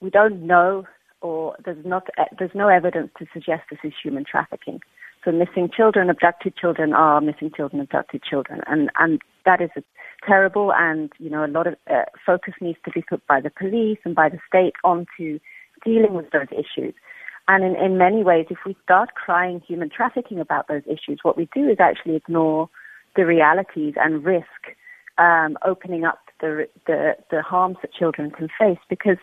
we 0.00 0.08
don't 0.08 0.46
know 0.46 0.86
or 1.20 1.54
there's 1.62 1.84
not, 1.84 2.06
there's 2.38 2.54
no 2.54 2.68
evidence 2.68 3.10
to 3.18 3.26
suggest 3.30 3.64
this 3.70 3.80
is 3.84 3.92
human 4.02 4.24
trafficking. 4.24 4.80
So 5.22 5.32
missing 5.32 5.68
children, 5.70 6.08
abducted 6.08 6.56
children 6.56 6.94
are 6.94 7.20
missing 7.20 7.50
children, 7.54 7.82
abducted 7.82 8.22
children. 8.22 8.62
And, 8.66 8.90
and 8.98 9.20
that 9.44 9.60
is 9.60 9.68
terrible 10.26 10.72
and, 10.72 11.10
you 11.18 11.30
know, 11.30 11.44
a 11.44 11.48
lot 11.48 11.66
of 11.66 11.74
uh, 11.90 12.04
focus 12.24 12.54
needs 12.60 12.78
to 12.84 12.90
be 12.90 13.02
put 13.02 13.26
by 13.26 13.40
the 13.40 13.50
police 13.50 13.98
and 14.04 14.14
by 14.14 14.28
the 14.28 14.38
state 14.46 14.74
onto 14.84 15.38
dealing 15.84 16.14
with 16.14 16.30
those 16.30 16.48
issues. 16.52 16.94
And 17.48 17.64
in, 17.64 17.74
in 17.76 17.98
many 17.98 18.22
ways, 18.22 18.46
if 18.50 18.58
we 18.64 18.76
start 18.84 19.14
crying 19.14 19.60
human 19.66 19.90
trafficking 19.90 20.38
about 20.38 20.68
those 20.68 20.82
issues, 20.86 21.20
what 21.22 21.36
we 21.36 21.48
do 21.54 21.68
is 21.68 21.78
actually 21.80 22.16
ignore 22.16 22.68
the 23.16 23.26
realities 23.26 23.94
and 23.96 24.24
risk 24.24 24.76
um, 25.18 25.58
opening 25.66 26.04
up 26.04 26.20
the, 26.40 26.68
the, 26.86 27.16
the 27.30 27.42
harms 27.42 27.78
that 27.82 27.92
children 27.92 28.30
can 28.30 28.48
face. 28.58 28.78
Because, 28.88 29.18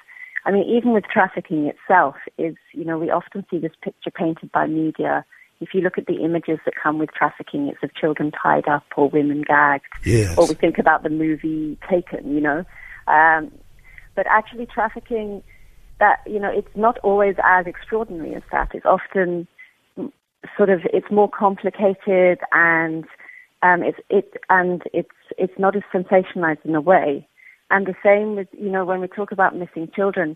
I 0.45 0.51
mean, 0.51 0.63
even 0.63 0.93
with 0.93 1.05
trafficking 1.05 1.67
itself, 1.67 2.15
is 2.37 2.55
you 2.73 2.85
know 2.85 2.97
we 2.97 3.09
often 3.09 3.45
see 3.49 3.59
this 3.59 3.71
picture 3.81 4.11
painted 4.11 4.51
by 4.51 4.67
media. 4.67 5.25
If 5.59 5.69
you 5.73 5.81
look 5.81 5.97
at 5.97 6.05
the 6.05 6.23
images 6.23 6.59
that 6.65 6.75
come 6.81 6.99
with 6.99 7.11
trafficking, 7.11 7.67
it's 7.67 7.81
of 7.81 7.93
children 7.95 8.31
tied 8.31 8.67
up 8.67 8.83
or 8.95 9.09
women 9.09 9.41
gagged. 9.41 9.85
Yes. 10.05 10.37
Or 10.37 10.47
we 10.47 10.53
think 10.53 10.77
about 10.77 11.03
the 11.03 11.09
movie 11.09 11.77
Taken, 11.89 12.33
you 12.33 12.41
know. 12.41 12.63
Um, 13.07 13.51
but 14.15 14.27
actually, 14.27 14.65
trafficking 14.65 15.43
that 15.99 16.19
you 16.25 16.39
know 16.39 16.51
it's 16.51 16.75
not 16.75 16.97
always 16.99 17.35
as 17.43 17.65
extraordinary 17.65 18.35
as 18.35 18.43
that. 18.51 18.69
It's 18.73 18.85
often 18.85 19.47
sort 20.55 20.69
of 20.69 20.81
it's 20.93 21.09
more 21.11 21.29
complicated 21.29 22.39
and 22.51 23.05
um, 23.63 23.83
it's 23.83 23.99
it 24.09 24.33
and 24.49 24.83
it's 24.93 25.09
it's 25.37 25.57
not 25.57 25.75
as 25.75 25.83
sensationalized 25.93 26.65
in 26.65 26.75
a 26.75 26.81
way. 26.81 27.27
And 27.69 27.85
the 27.85 27.95
same 28.03 28.35
with 28.35 28.47
you 28.51 28.69
know 28.69 28.85
when 28.85 29.01
we 29.01 29.07
talk 29.07 29.31
about 29.31 29.55
missing 29.55 29.89
children, 29.95 30.35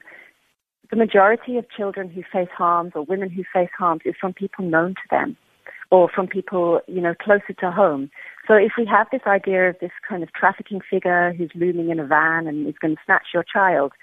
the 0.91 0.97
majority 0.97 1.57
of 1.57 1.65
children 1.69 2.09
who 2.09 2.21
face 2.31 2.49
harms 2.55 2.91
or 2.95 3.03
women 3.03 3.29
who 3.29 3.43
face 3.51 3.69
harms 3.77 4.01
is 4.05 4.13
from 4.19 4.33
people 4.33 4.65
known 4.65 4.93
to 4.93 5.01
them 5.09 5.37
or 5.89 6.09
from 6.09 6.27
people 6.27 6.81
you 6.87 7.01
know 7.01 7.15
closer 7.15 7.53
to 7.59 7.71
home. 7.71 8.11
So 8.47 8.55
if 8.55 8.73
we 8.77 8.85
have 8.85 9.07
this 9.11 9.21
idea 9.25 9.69
of 9.69 9.79
this 9.79 9.91
kind 10.07 10.21
of 10.21 10.33
trafficking 10.33 10.81
figure 10.87 11.33
who's 11.33 11.51
looming 11.55 11.89
in 11.89 11.99
a 11.99 12.05
van 12.05 12.45
and 12.45 12.67
is 12.67 12.75
going 12.79 12.95
to 12.95 13.01
snatch 13.05 13.27
your 13.33 13.43
child, 13.43 13.93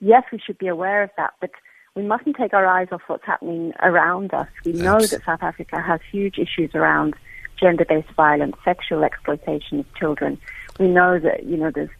yes, 0.00 0.24
we 0.32 0.38
should 0.38 0.58
be 0.58 0.66
aware 0.66 1.02
of 1.02 1.10
that, 1.18 1.34
but 1.40 1.50
we 1.94 2.02
mustn't 2.02 2.36
take 2.36 2.54
our 2.54 2.66
eyes 2.66 2.88
off 2.92 3.02
what's 3.06 3.26
happening 3.26 3.72
around 3.82 4.32
us. 4.32 4.48
We 4.64 4.72
know 4.72 5.00
that 5.00 5.24
South 5.24 5.42
Africa 5.42 5.82
has 5.82 6.00
huge 6.10 6.38
issues 6.38 6.74
around 6.74 7.14
gender-based 7.60 8.12
violence, 8.16 8.56
sexual 8.64 9.04
exploitation 9.04 9.80
of 9.80 9.94
children. 9.94 10.38
We 10.78 10.88
know 10.88 11.18
that 11.18 11.44
you 11.44 11.58
know 11.58 11.70
there's 11.70 11.90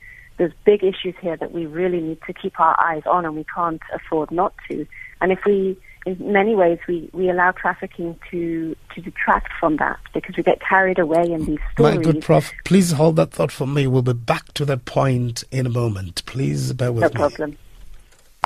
there's 0.40 0.52
big 0.64 0.82
issues 0.82 1.14
here 1.20 1.36
that 1.36 1.52
we 1.52 1.66
really 1.66 2.00
need 2.00 2.18
to 2.26 2.32
keep 2.32 2.58
our 2.58 2.74
eyes 2.82 3.02
on, 3.04 3.26
and 3.26 3.36
we 3.36 3.44
can't 3.54 3.82
afford 3.92 4.30
not 4.30 4.54
to. 4.70 4.86
And 5.20 5.32
if 5.32 5.40
we, 5.44 5.78
in 6.06 6.32
many 6.32 6.56
ways, 6.56 6.78
we, 6.88 7.10
we 7.12 7.28
allow 7.28 7.50
trafficking 7.52 8.18
to 8.30 8.74
to 8.94 9.02
detract 9.02 9.50
from 9.60 9.76
that 9.76 9.98
because 10.14 10.38
we 10.38 10.42
get 10.42 10.58
carried 10.66 10.98
away 10.98 11.30
in 11.30 11.44
these 11.44 11.58
stories. 11.74 11.98
My 11.98 12.02
good 12.02 12.22
Prof, 12.22 12.50
please 12.64 12.92
hold 12.92 13.16
that 13.16 13.32
thought 13.32 13.52
for 13.52 13.66
me. 13.66 13.86
We'll 13.86 14.00
be 14.00 14.14
back 14.14 14.54
to 14.54 14.64
that 14.64 14.86
point 14.86 15.44
in 15.50 15.66
a 15.66 15.68
moment. 15.68 16.24
Please 16.24 16.72
bear 16.72 16.90
with 16.90 17.02
no 17.02 17.08
me. 17.08 17.12
No 17.12 17.18
problem. 17.18 17.58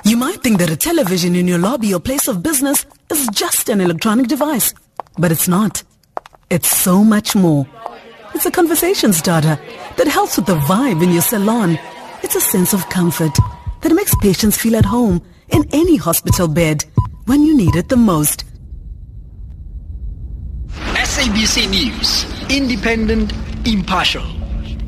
You 0.03 0.17
might 0.17 0.43
think 0.43 0.59
that 0.59 0.69
a 0.69 0.75
television 0.75 1.33
in 1.33 1.47
your 1.47 1.59
lobby 1.59 1.93
or 1.93 2.01
place 2.01 2.27
of 2.27 2.43
business 2.43 2.85
is 3.09 3.25
just 3.29 3.69
an 3.69 3.79
electronic 3.79 4.27
device, 4.27 4.73
but 5.17 5.31
it's 5.31 5.47
not. 5.47 5.81
It's 6.49 6.67
so 6.67 7.05
much 7.05 7.37
more. 7.37 7.65
It's 8.35 8.45
a 8.45 8.51
conversation 8.51 9.13
starter 9.13 9.57
that 9.95 10.07
helps 10.07 10.35
with 10.35 10.45
the 10.45 10.57
vibe 10.57 11.01
in 11.01 11.13
your 11.13 11.21
salon. 11.21 11.79
It's 12.21 12.35
a 12.35 12.41
sense 12.41 12.73
of 12.73 12.89
comfort 12.89 13.33
that 13.79 13.93
makes 13.93 14.13
patients 14.15 14.57
feel 14.57 14.75
at 14.75 14.83
home 14.83 15.21
in 15.47 15.65
any 15.71 15.95
hospital 15.95 16.49
bed 16.49 16.83
when 17.27 17.43
you 17.43 17.55
need 17.55 17.77
it 17.77 17.87
the 17.87 17.95
most. 17.95 18.43
SABC 20.67 21.69
News, 21.69 22.25
independent, 22.51 23.31
impartial. 23.65 24.25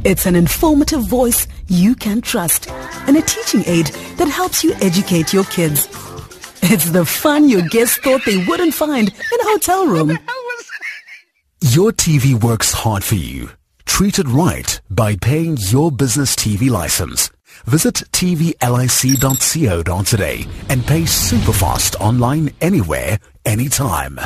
It's 0.04 0.26
an 0.26 0.36
informative 0.36 1.08
voice 1.08 1.48
you 1.68 1.96
can 1.96 2.20
trust 2.20 2.70
and 3.08 3.16
a 3.16 3.22
teaching 3.22 3.64
aid 3.66 3.88
that 4.18 4.28
helps 4.28 4.62
you 4.62 4.74
educate 4.82 5.32
your 5.32 5.46
kids. 5.46 5.88
It's 6.64 6.90
the 6.90 7.06
fun 7.06 7.48
your 7.48 7.62
guests 7.62 7.98
thought 8.00 8.26
they 8.26 8.46
wouldn't 8.46 8.74
find 8.74 9.08
in 9.08 9.40
a 9.40 9.44
hotel 9.46 9.88
room. 9.88 10.20
Your 11.62 11.92
TV 11.92 12.40
works 12.40 12.72
hard 12.72 13.04
for 13.04 13.16
you. 13.16 13.50
Treat 13.86 14.20
it 14.20 14.28
right 14.28 14.80
by 14.92 15.16
paying 15.16 15.58
your 15.58 15.92
business 15.92 16.36
TV 16.36 16.70
license. 16.70 17.32
Visit 17.66 17.96
tvlic.co 18.12 20.04
today 20.04 20.46
and 20.70 20.86
pay 20.86 21.08
super 21.08 21.54
fast 21.54 21.96
online 21.96 22.52
anywhere, 22.62 23.18
anytime. 23.44 24.20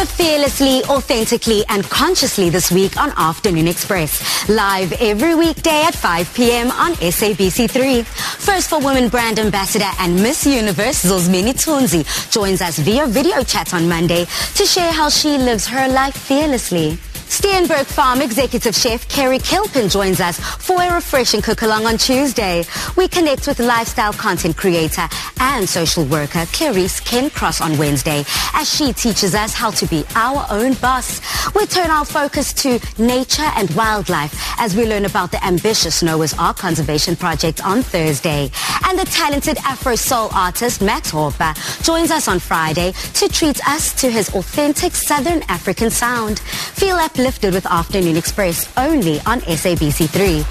Live 0.00 0.08
fearlessly, 0.08 0.82
authentically, 0.84 1.62
and 1.68 1.84
consciously 1.84 2.48
this 2.48 2.72
week 2.72 2.96
on 2.96 3.12
Afternoon 3.18 3.68
Express. 3.68 4.48
Live 4.48 4.92
every 4.92 5.34
weekday 5.34 5.82
at 5.82 5.94
5 5.94 6.32
p.m. 6.32 6.70
on 6.70 6.92
SABC3. 6.92 8.06
First 8.06 8.70
for 8.70 8.78
Women 8.80 9.10
Brand 9.10 9.38
Ambassador 9.38 9.90
and 9.98 10.16
Miss 10.16 10.46
Universe, 10.46 11.04
Zozibini 11.04 11.52
Tunzi, 11.52 12.32
joins 12.32 12.62
us 12.62 12.78
via 12.78 13.06
video 13.08 13.42
chat 13.42 13.74
on 13.74 13.90
Monday 13.90 14.24
to 14.54 14.64
share 14.64 14.90
how 14.90 15.10
she 15.10 15.36
lives 15.36 15.66
her 15.66 15.86
life 15.86 16.16
fearlessly. 16.16 16.96
Steenberg 17.30 17.86
Farm 17.86 18.20
Executive 18.20 18.74
Chef 18.74 19.06
Kerry 19.08 19.38
Kilpin 19.38 19.88
joins 19.88 20.20
us 20.20 20.40
for 20.40 20.82
a 20.82 20.92
refreshing 20.92 21.40
cook-along 21.40 21.86
on 21.86 21.96
Tuesday. 21.96 22.64
We 22.96 23.06
connect 23.06 23.46
with 23.46 23.60
lifestyle 23.60 24.12
content 24.12 24.56
creator 24.56 25.08
and 25.38 25.68
social 25.68 26.04
worker 26.04 26.44
Clarice 26.52 26.98
Ken 26.98 27.30
Cross 27.30 27.60
on 27.60 27.78
Wednesday 27.78 28.24
as 28.54 28.68
she 28.68 28.92
teaches 28.92 29.36
us 29.36 29.54
how 29.54 29.70
to 29.70 29.86
be 29.86 30.04
our 30.16 30.44
own 30.50 30.74
boss. 30.74 31.20
We 31.54 31.66
turn 31.66 31.88
our 31.88 32.04
focus 32.04 32.52
to 32.64 32.80
nature 32.98 33.48
and 33.54 33.70
wildlife 33.76 34.34
as 34.58 34.74
we 34.74 34.84
learn 34.84 35.04
about 35.04 35.30
the 35.30 35.42
ambitious 35.44 36.02
Noah's 36.02 36.34
Ark 36.34 36.56
Conservation 36.56 37.14
Project 37.14 37.64
on 37.64 37.82
Thursday. 37.82 38.50
And 38.88 38.98
the 38.98 39.04
talented 39.04 39.56
Afro 39.58 39.94
soul 39.94 40.30
artist 40.34 40.82
Max 40.82 41.12
Hoba 41.12 41.54
joins 41.84 42.10
us 42.10 42.26
on 42.26 42.40
Friday 42.40 42.90
to 43.14 43.28
treat 43.28 43.66
us 43.68 43.94
to 44.00 44.10
his 44.10 44.28
authentic 44.34 44.96
Southern 44.96 45.42
African 45.44 45.90
sound. 45.90 46.40
Feel 46.40 46.96
up 46.96 47.16
uplifted 47.20 47.52
with 47.52 47.66
Afternoon 47.66 48.16
Express 48.16 48.72
only 48.78 49.20
on 49.26 49.40
SABC3. 49.40 50.42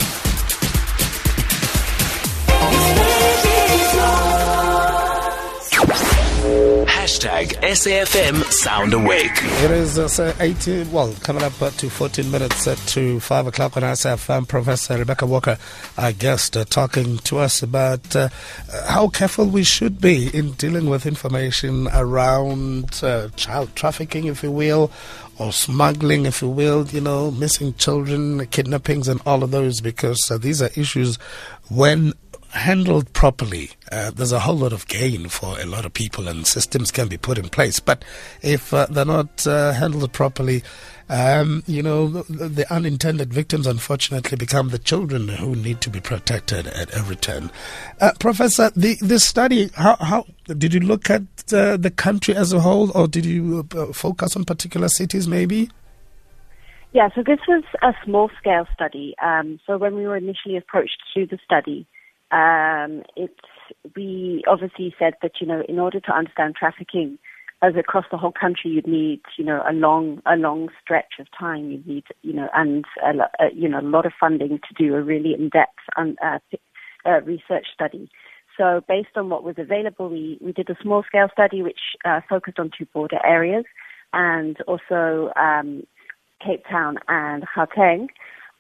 Hashtag 6.86 7.60
SAFM 7.62 8.44
Sound 8.52 8.94
Awake. 8.94 9.32
It 9.34 9.72
is 9.72 9.98
uh, 9.98 10.36
18, 10.40 10.92
well, 10.92 11.12
coming 11.24 11.42
up 11.42 11.60
uh, 11.60 11.72
to 11.72 11.90
14 11.90 12.30
minutes 12.30 12.68
uh, 12.68 12.76
to 12.88 13.20
5 13.20 13.48
o'clock 13.48 13.76
on 13.76 13.84
SAFM. 13.84 14.48
Professor 14.48 14.96
Rebecca 14.96 15.26
Walker, 15.26 15.58
our 15.98 16.12
guest, 16.12 16.56
uh, 16.56 16.66
talking 16.66 17.18
to 17.20 17.40
us 17.40 17.64
about 17.64 18.16
uh, 18.16 18.30
how 18.88 19.08
careful 19.08 19.48
we 19.48 19.64
should 19.64 20.00
be 20.00 20.28
in 20.38 20.52
dealing 20.52 20.88
with 20.88 21.08
information 21.08 21.88
around 21.94 23.00
uh, 23.02 23.30
child 23.30 23.76
trafficking, 23.76 24.26
if 24.26 24.44
you 24.44 24.52
will, 24.52 24.92
or 25.40 25.52
smuggling, 25.54 26.26
if 26.26 26.42
you 26.42 26.50
will, 26.50 26.86
you 26.88 27.02
know, 27.02 27.32
missing 27.32 27.74
children, 27.76 28.46
kidnappings, 28.48 29.08
and 29.08 29.22
all 29.26 29.44
of 29.44 29.52
those, 29.52 29.82
because 29.82 30.30
uh, 30.30 30.38
these 30.38 30.62
are 30.62 30.70
issues 30.76 31.16
when 31.70 32.14
handled 32.52 33.12
properly, 33.14 33.72
uh, 33.92 34.12
there's 34.12 34.32
a 34.32 34.40
whole 34.40 34.58
lot 34.58 34.74
of 34.74 34.88
gain 34.88 35.30
for 35.30 35.60
a 35.60 35.66
lot 35.66 35.86
of 35.86 35.94
people, 35.94 36.28
and 36.28 36.46
systems 36.46 36.92
can 36.92 37.08
be 37.08 37.18
put 37.18 37.38
in 37.38 37.50
place. 37.50 37.80
But 37.80 38.04
if 38.42 38.74
uh, 38.74 38.88
they're 38.90 39.06
not 39.06 39.46
uh, 39.46 39.74
handled 39.74 40.12
properly, 40.14 40.64
um, 41.10 41.64
you 41.66 41.82
know, 41.82 42.08
the, 42.08 42.50
the, 42.50 42.74
unintended 42.74 43.34
victims 43.34 43.66
unfortunately 43.66 44.38
become 44.38 44.70
the 44.70 44.78
children 44.78 45.28
who 45.28 45.56
need 45.56 45.82
to 45.82 45.90
be 45.90 46.00
protected 46.00 46.68
at 46.68 46.92
every 46.92 47.16
turn. 47.16 47.50
Uh, 48.00 48.12
Professor, 48.20 48.70
the 48.76 48.96
this 49.02 49.24
study, 49.24 49.72
how, 49.74 49.96
how 49.96 50.26
did 50.46 50.74
you 50.74 50.80
look 50.80 51.10
at 51.10 51.24
uh, 51.52 51.78
the 51.78 51.92
country 51.92 52.36
as 52.36 52.54
a 52.54 52.60
whole, 52.60 52.92
or 52.96 53.08
did 53.08 53.26
you 53.26 53.68
uh, 53.76 53.88
focus 53.92 54.36
on 54.36 54.46
particular 54.46 54.88
cities, 54.88 55.28
maybe? 55.28 55.70
Yeah, 56.92 57.10
so 57.14 57.22
this 57.24 57.40
was 57.48 57.64
a 57.84 57.94
small 58.04 58.32
scale 58.40 58.68
study. 58.74 59.16
Um, 59.24 59.60
so 59.68 59.78
when 59.78 59.96
we 59.96 60.08
were 60.08 60.18
initially 60.18 60.58
approached 60.58 60.98
to 61.16 61.26
the 61.26 61.38
study, 61.44 61.86
um, 62.32 63.04
we 63.96 64.44
obviously 64.48 64.94
said 65.00 65.14
that, 65.22 65.34
you 65.40 65.48
know, 65.48 65.64
in 65.68 65.80
order 65.80 66.00
to 66.00 66.12
understand 66.12 66.56
trafficking 66.56 67.18
as 67.62 67.76
across 67.76 68.06
the 68.10 68.18
whole 68.18 68.32
country, 68.32 68.72
you'd 68.72 68.88
need, 68.88 69.22
you 69.38 69.44
know, 69.44 69.62
a 69.70 69.74
long, 69.74 70.22
a 70.26 70.36
long 70.36 70.70
stretch 70.82 71.14
of 71.20 71.28
time. 71.38 71.70
You'd 71.72 71.88
need, 71.88 72.04
you 72.22 72.34
know, 72.34 72.48
and, 72.54 72.86
a, 73.04 73.44
a, 73.44 73.50
you 73.54 73.68
know, 73.68 73.80
a 73.80 73.82
lot 73.82 74.06
of 74.06 74.14
funding 74.18 74.60
to 74.60 74.74
do 74.78 74.96
a 74.96 75.02
really 75.02 75.34
in-depth 75.34 75.80
um, 75.98 76.16
uh, 76.24 76.40
uh, 77.06 77.22
research 77.22 77.68
study. 77.74 78.10
So 78.58 78.82
based 78.88 79.16
on 79.16 79.30
what 79.30 79.44
was 79.44 79.56
available, 79.58 80.10
we, 80.10 80.38
we 80.42 80.52
did 80.52 80.70
a 80.70 80.78
small 80.82 81.04
scale 81.04 81.28
study 81.32 81.62
which 81.62 81.80
uh, 82.06 82.22
focused 82.30 82.60
on 82.60 82.72
two 82.78 82.86
border 82.94 83.20
areas 83.26 83.66
and 84.14 84.58
also 84.62 85.32
um, 85.36 85.84
Cape 86.46 86.64
Town 86.70 86.98
and 87.08 87.44
Gauteng. 87.56 88.08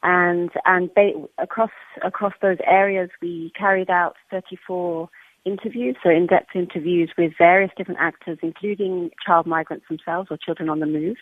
And, 0.02 0.50
and 0.66 0.94
ba- 0.94 1.28
across, 1.38 1.72
across 2.04 2.34
those 2.42 2.58
areas, 2.66 3.10
we 3.22 3.52
carried 3.58 3.90
out 3.90 4.16
34 4.32 5.10
interviews, 5.46 5.96
so 6.04 6.10
in-depth 6.10 6.56
interviews 6.56 7.12
with 7.18 7.34
various 7.38 7.72
different 7.78 8.00
actors, 8.00 8.38
including 8.42 9.12
child 9.26 9.46
migrants 9.46 9.86
themselves 9.90 10.30
or 10.32 10.38
children 10.38 10.70
on 10.70 10.80
the 10.80 10.86
move. 10.86 11.18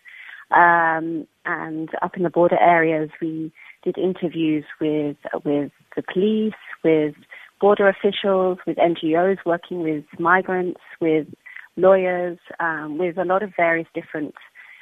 Um, 0.52 1.28
and 1.46 1.90
up 2.02 2.16
in 2.16 2.24
the 2.24 2.30
border 2.30 2.58
areas, 2.60 3.10
we 3.22 3.52
did 3.84 3.98
interviews 3.98 4.64
with 4.80 5.18
with 5.44 5.72
the 5.96 6.04
police, 6.14 6.54
with 6.84 7.16
border 7.60 7.90
officials, 7.90 8.60
with 8.66 8.78
NGOs 8.78 9.38
working 9.46 9.82
with 9.82 10.06
migrants, 10.20 10.80
with 11.02 11.28
lawyers, 11.76 12.38
um, 12.60 12.98
with 12.98 13.18
a 13.18 13.26
lot 13.26 13.44
of 13.44 13.52
various 13.58 13.88
different 13.94 14.36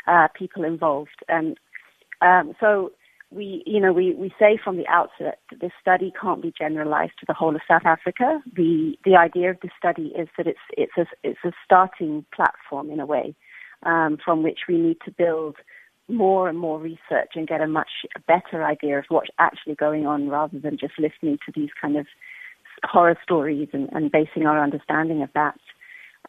uh, 0.07 0.27
people 0.37 0.63
involved. 0.63 1.23
And 1.27 1.57
um, 2.21 2.53
so 2.59 2.91
we, 3.32 3.63
you 3.65 3.79
know, 3.79 3.91
we, 3.91 4.13
we 4.13 4.34
say 4.39 4.58
from 4.63 4.77
the 4.77 4.88
outset 4.88 5.39
that 5.50 5.60
this 5.60 5.72
study 5.82 6.13
can't 6.20 6.41
be 6.41 6.53
generalized 6.58 7.13
to 7.20 7.25
the 7.27 7.34
whole 7.34 7.55
of 7.55 7.62
South 7.67 7.86
Africa. 7.86 8.41
The, 8.55 8.98
the 9.03 9.15
idea 9.15 9.51
of 9.51 9.58
the 9.62 9.70
study 9.77 10.13
is 10.17 10.27
that 10.38 10.48
it's, 10.48 10.60
it's, 10.77 10.98
a, 10.98 11.05
it's 11.24 11.39
a 11.44 11.51
starting 11.63 12.25
platform 12.34 12.89
in 12.89 13.00
a 13.00 13.05
way 13.05 13.36
um, 13.84 14.17
from 14.24 14.44
which 14.44 14.60
we 14.67 14.77
need 14.77 14.98
to 15.05 15.12
build 15.12 15.55
more 16.08 16.48
and 16.48 16.58
more 16.58 16.79
research 16.79 17.32
and 17.36 17.48
get 17.48 17.62
a 17.62 17.67
much 17.67 17.89
better 18.27 18.63
idea 18.63 19.00
of 19.00 19.05
what's 19.10 19.29
actually 19.39 19.75
going 19.75 20.05
on 20.05 20.29
rather 20.29 20.60
than 20.60 20.77
just 20.77 20.94
listening 21.00 21.39
to 21.46 21.51
these 21.55 21.70
kind 21.82 21.98
of 21.98 22.05
horror 22.84 23.17
stories 23.24 23.70
and, 23.74 23.89
and 23.91 24.12
basing 24.12 24.46
our 24.46 24.62
understanding 24.62 25.24
of 25.24 25.29
that. 25.34 25.60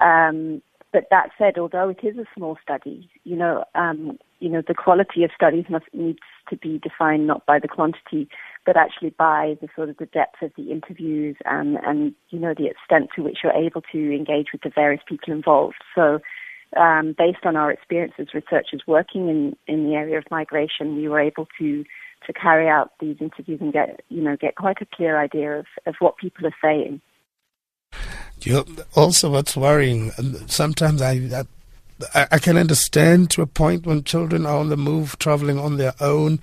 Um, 0.00 0.62
but 0.93 1.05
that 1.11 1.31
said, 1.37 1.59
although 1.59 1.91
it 1.91 1.99
is 2.03 2.17
a 2.17 2.25
small 2.35 2.57
study, 2.62 3.11
you 3.25 3.37
know, 3.37 3.65
um, 3.75 4.19
you 4.38 4.49
know, 4.49 4.62
the 4.66 4.75
quality 4.75 5.25
of 5.25 5.31
studies 5.35 5.64
must 5.69 5.87
needs 5.93 6.19
to 6.50 6.57
be 6.57 6.78
defined 6.78 7.26
not 7.26 7.47
by 7.47 7.59
the 7.59 7.69
quantity, 7.69 8.28
but 8.64 8.76
actually 8.76 9.11
by 9.11 9.57
the 9.61 9.69
sort 9.75 9.88
of 9.88 9.97
the 9.97 10.07
depth 10.07 10.43
of 10.43 10.52
the 10.57 10.71
interviews 10.71 11.37
and 11.45 11.76
and 11.85 12.14
you 12.31 12.38
know 12.38 12.55
the 12.57 12.66
extent 12.66 13.11
to 13.16 13.23
which 13.23 13.38
you're 13.43 13.52
able 13.52 13.83
to 13.93 14.14
engage 14.14 14.49
with 14.52 14.62
the 14.62 14.73
various 14.75 15.02
people 15.09 15.33
involved. 15.33 15.83
So. 15.95 16.21
Um, 16.76 17.14
based 17.16 17.45
on 17.47 17.55
our 17.55 17.71
experience 17.71 18.14
as 18.19 18.35
researchers 18.35 18.83
working 18.88 19.28
in, 19.28 19.57
in 19.69 19.85
the 19.85 19.95
area 19.95 20.19
of 20.19 20.25
migration, 20.33 20.97
we 20.97 21.07
were 21.09 21.21
able 21.21 21.47
to 21.61 21.85
to 22.26 22.33
carry 22.33 22.69
out 22.69 22.90
these 22.99 23.16
interviews 23.21 23.61
and 23.61 23.73
get 23.73 24.00
you 24.09 24.21
know 24.21 24.37
get 24.37 24.57
quite 24.57 24.78
a 24.83 24.87
clear 24.93 25.16
idea 25.16 25.61
of, 25.61 25.66
of 25.87 25.95
what 26.00 26.16
people 26.19 26.45
are 26.45 26.57
saying. 26.61 27.00
You 28.41 28.65
also, 28.95 29.30
what's 29.30 29.56
worrying, 29.56 30.10
sometimes 30.47 31.00
I, 31.00 31.45
I, 32.15 32.28
I 32.32 32.39
can 32.39 32.56
understand 32.56 33.30
to 33.30 33.43
a 33.43 33.47
point 33.47 33.87
when 33.87 34.04
children 34.04 34.47
are 34.47 34.56
on 34.56 34.69
the 34.69 34.76
move, 34.76 35.19
traveling 35.19 35.59
on 35.59 35.76
their 35.76 35.95
own. 36.00 36.41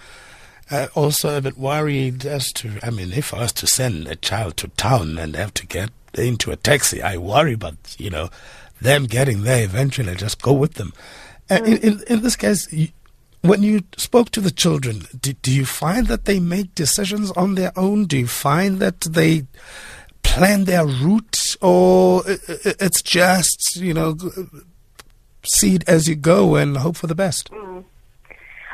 Uh, 0.71 0.87
also 0.95 1.37
a 1.37 1.41
bit 1.41 1.57
worried 1.57 2.25
as 2.25 2.51
to, 2.53 2.79
I 2.81 2.89
mean, 2.89 3.11
if 3.11 3.33
I 3.33 3.41
was 3.41 3.53
to 3.53 3.67
send 3.67 4.07
a 4.07 4.15
child 4.15 4.57
to 4.57 4.69
town 4.69 5.17
and 5.17 5.35
have 5.35 5.53
to 5.55 5.67
get 5.67 5.91
into 6.15 6.51
a 6.51 6.55
taxi, 6.55 7.01
I 7.01 7.17
worry 7.17 7.53
about, 7.53 7.95
you 7.99 8.09
know, 8.09 8.29
them 8.81 9.05
getting 9.05 9.43
there 9.43 9.63
eventually. 9.63 10.11
I 10.11 10.15
just 10.15 10.41
go 10.41 10.53
with 10.53 10.75
them. 10.75 10.93
Uh, 11.49 11.61
in, 11.65 11.77
in, 11.77 12.03
in, 12.07 12.21
this 12.21 12.35
case, 12.35 12.71
you, 12.71 12.87
when 13.41 13.61
you 13.61 13.83
spoke 13.97 14.29
to 14.31 14.41
the 14.41 14.51
children, 14.51 15.03
do, 15.19 15.33
do 15.33 15.51
you 15.51 15.65
find 15.65 16.07
that 16.07 16.25
they 16.25 16.39
make 16.39 16.73
decisions 16.75 17.29
on 17.31 17.55
their 17.55 17.77
own? 17.77 18.05
Do 18.05 18.17
you 18.17 18.27
find 18.27 18.79
that 18.79 19.01
they 19.01 19.45
plan 20.23 20.63
their 20.63 20.85
route, 20.85 21.55
or 21.61 22.23
it's 22.25 23.01
just 23.01 23.75
you 23.75 23.93
know 23.93 24.17
see 25.45 25.75
it 25.75 25.87
as 25.87 26.07
you 26.07 26.15
go 26.15 26.55
and 26.55 26.77
hope 26.77 26.95
for 26.95 27.07
the 27.07 27.15
best? 27.15 27.51
Mm. 27.51 27.83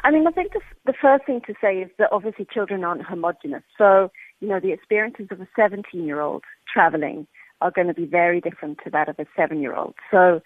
I 0.03 0.11
mean, 0.11 0.25
I 0.27 0.31
think 0.31 0.53
the, 0.53 0.61
the 0.85 0.93
first 0.99 1.25
thing 1.25 1.41
to 1.47 1.53
say 1.61 1.79
is 1.79 1.89
that 1.97 2.09
obviously 2.11 2.47
children 2.51 2.83
aren't 2.83 3.03
homogenous. 3.03 3.63
So, 3.77 4.11
you 4.39 4.47
know, 4.47 4.59
the 4.59 4.71
experiences 4.71 5.27
of 5.31 5.41
a 5.41 5.47
17 5.55 6.05
year 6.05 6.21
old 6.21 6.43
traveling 6.71 7.27
are 7.61 7.71
going 7.71 7.87
to 7.87 7.93
be 7.93 8.05
very 8.05 8.39
different 8.39 8.79
to 8.83 8.89
that 8.91 9.09
of 9.09 9.19
a 9.19 9.25
seven 9.35 9.61
year 9.61 9.75
old. 9.75 9.95
So, 10.09 10.41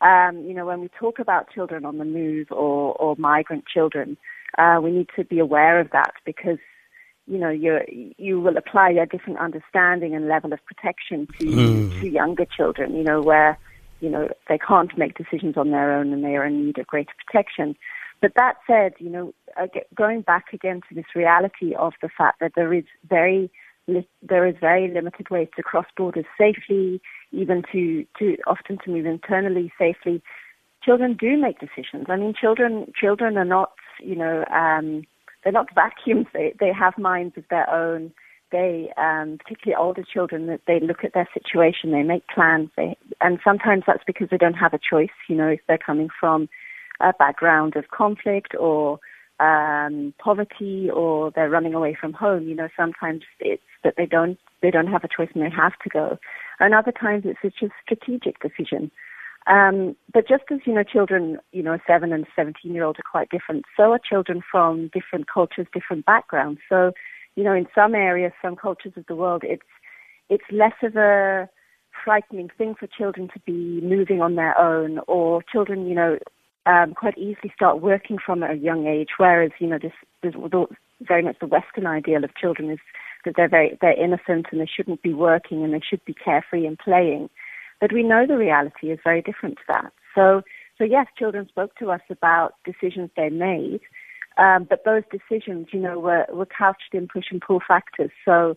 um, 0.00 0.44
you 0.44 0.54
know, 0.54 0.66
when 0.66 0.80
we 0.80 0.90
talk 0.98 1.18
about 1.18 1.50
children 1.52 1.84
on 1.84 1.98
the 1.98 2.04
move 2.04 2.48
or, 2.50 2.94
or 2.94 3.14
migrant 3.16 3.64
children, 3.72 4.16
uh, 4.58 4.80
we 4.82 4.90
need 4.90 5.08
to 5.16 5.24
be 5.24 5.38
aware 5.38 5.80
of 5.80 5.90
that 5.92 6.14
because 6.24 6.58
you 7.28 7.38
know, 7.38 7.50
you 7.50 7.80
you 8.18 8.40
will 8.40 8.56
apply 8.56 8.90
a 8.90 9.04
different 9.04 9.40
understanding 9.40 10.14
and 10.14 10.28
level 10.28 10.52
of 10.52 10.64
protection 10.64 11.26
to 11.38 11.44
mm. 11.44 12.00
to 12.00 12.08
younger 12.08 12.44
children. 12.44 12.94
You 12.94 13.02
know, 13.02 13.20
where 13.20 13.58
you 14.00 14.10
know 14.10 14.28
they 14.48 14.58
can't 14.58 14.96
make 14.96 15.16
decisions 15.16 15.56
on 15.56 15.70
their 15.70 15.92
own 15.92 16.12
and 16.12 16.24
they 16.24 16.36
are 16.36 16.44
in 16.44 16.64
need 16.64 16.78
of 16.78 16.86
greater 16.86 17.12
protection. 17.26 17.76
But 18.20 18.32
that 18.36 18.54
said, 18.66 18.94
you 18.98 19.10
know, 19.10 19.34
going 19.94 20.22
back 20.22 20.46
again 20.52 20.80
to 20.88 20.94
this 20.94 21.04
reality 21.14 21.74
of 21.74 21.92
the 22.00 22.08
fact 22.08 22.40
that 22.40 22.52
there 22.56 22.72
is 22.72 22.84
very 23.08 23.50
there 24.22 24.46
is 24.46 24.56
very 24.60 24.88
limited 24.92 25.30
ways 25.30 25.48
to 25.56 25.62
cross 25.62 25.86
borders 25.96 26.24
safely, 26.38 27.00
even 27.32 27.62
to 27.72 28.04
to 28.18 28.36
often 28.46 28.78
to 28.84 28.90
move 28.90 29.06
internally 29.06 29.72
safely. 29.78 30.22
Children 30.82 31.16
do 31.18 31.36
make 31.36 31.58
decisions. 31.58 32.06
I 32.08 32.16
mean, 32.16 32.34
children 32.38 32.92
children 32.98 33.36
are 33.36 33.44
not, 33.44 33.72
you 34.00 34.16
know. 34.16 34.44
Um, 34.52 35.04
they're 35.42 35.52
not 35.52 35.72
vacuums. 35.74 36.26
They 36.32 36.54
they 36.58 36.72
have 36.72 36.98
minds 36.98 37.36
of 37.36 37.44
their 37.50 37.70
own. 37.70 38.12
They, 38.52 38.92
um, 38.96 39.38
particularly 39.42 39.82
older 39.82 40.02
children, 40.02 40.46
that 40.46 40.60
they 40.66 40.80
look 40.80 41.04
at 41.04 41.14
their 41.14 41.28
situation, 41.34 41.90
they 41.90 42.02
make 42.02 42.26
plans, 42.32 42.70
they, 42.76 42.96
and 43.20 43.38
sometimes 43.42 43.84
that's 43.86 44.04
because 44.06 44.28
they 44.30 44.36
don't 44.36 44.54
have 44.54 44.72
a 44.72 44.78
choice. 44.78 45.10
You 45.28 45.36
know, 45.36 45.48
if 45.48 45.60
they're 45.66 45.78
coming 45.78 46.08
from 46.20 46.48
a 47.00 47.12
background 47.18 47.76
of 47.76 47.88
conflict 47.88 48.54
or 48.58 49.00
um, 49.38 50.14
poverty, 50.18 50.88
or 50.90 51.30
they're 51.32 51.50
running 51.50 51.74
away 51.74 51.96
from 51.98 52.12
home. 52.12 52.48
You 52.48 52.54
know, 52.54 52.68
sometimes 52.76 53.22
it's 53.40 53.62
that 53.84 53.94
they 53.96 54.06
don't 54.06 54.38
they 54.62 54.70
don't 54.70 54.86
have 54.86 55.04
a 55.04 55.08
choice 55.08 55.28
and 55.34 55.42
they 55.42 55.50
have 55.50 55.78
to 55.82 55.90
go, 55.90 56.18
and 56.60 56.74
other 56.74 56.92
times 56.92 57.24
it's 57.26 57.40
just 57.42 57.62
a 57.62 57.68
strategic 57.82 58.40
decision. 58.40 58.90
Um, 59.46 59.94
but 60.12 60.26
just 60.26 60.42
as, 60.50 60.58
you 60.64 60.74
know, 60.74 60.82
children, 60.82 61.38
you 61.52 61.62
know, 61.62 61.78
seven 61.86 62.12
and 62.12 62.26
17 62.34 62.74
year 62.74 62.82
old 62.82 62.98
are 62.98 63.08
quite 63.08 63.30
different, 63.30 63.64
so 63.76 63.92
are 63.92 64.00
children 64.00 64.42
from 64.50 64.90
different 64.92 65.28
cultures, 65.32 65.68
different 65.72 66.04
backgrounds. 66.04 66.60
So, 66.68 66.92
you 67.36 67.44
know, 67.44 67.54
in 67.54 67.66
some 67.74 67.94
areas, 67.94 68.32
some 68.42 68.56
cultures 68.56 68.92
of 68.96 69.06
the 69.06 69.14
world, 69.14 69.42
it's, 69.44 69.62
it's 70.28 70.44
less 70.50 70.72
of 70.82 70.96
a 70.96 71.48
frightening 72.04 72.48
thing 72.58 72.74
for 72.78 72.86
children 72.86 73.28
to 73.32 73.40
be 73.46 73.80
moving 73.82 74.20
on 74.20 74.34
their 74.34 74.58
own 74.58 74.98
or 75.06 75.42
children, 75.50 75.86
you 75.86 75.94
know, 75.94 76.18
um, 76.66 76.94
quite 76.94 77.16
easily 77.16 77.52
start 77.54 77.80
working 77.80 78.18
from 78.24 78.42
a 78.42 78.54
young 78.54 78.86
age, 78.86 79.10
whereas, 79.18 79.52
you 79.60 79.68
know, 79.68 79.78
this, 79.80 79.92
this 80.22 80.34
very 81.00 81.22
much 81.22 81.36
the 81.40 81.46
Western 81.46 81.86
ideal 81.86 82.24
of 82.24 82.34
children 82.34 82.70
is 82.70 82.78
that 83.24 83.34
they're 83.36 83.48
very, 83.48 83.78
they're 83.80 84.02
innocent 84.02 84.46
and 84.50 84.60
they 84.60 84.66
shouldn't 84.66 85.02
be 85.02 85.14
working 85.14 85.62
and 85.62 85.72
they 85.72 85.80
should 85.88 86.04
be 86.04 86.14
carefree 86.14 86.66
and 86.66 86.78
playing. 86.78 87.28
But 87.80 87.92
we 87.92 88.02
know 88.02 88.26
the 88.26 88.36
reality 88.36 88.90
is 88.90 88.98
very 89.04 89.22
different 89.22 89.56
to 89.56 89.62
that. 89.68 89.92
So, 90.14 90.42
so 90.78 90.84
yes, 90.84 91.06
children 91.18 91.46
spoke 91.48 91.76
to 91.76 91.90
us 91.90 92.00
about 92.10 92.54
decisions 92.64 93.10
they 93.16 93.28
made, 93.28 93.80
um, 94.36 94.66
but 94.68 94.84
those 94.84 95.02
decisions, 95.10 95.68
you 95.72 95.80
know, 95.80 95.98
were, 95.98 96.26
were 96.32 96.46
couched 96.46 96.92
in 96.92 97.08
push 97.08 97.26
and 97.30 97.40
pull 97.40 97.60
factors. 97.66 98.10
So 98.24 98.56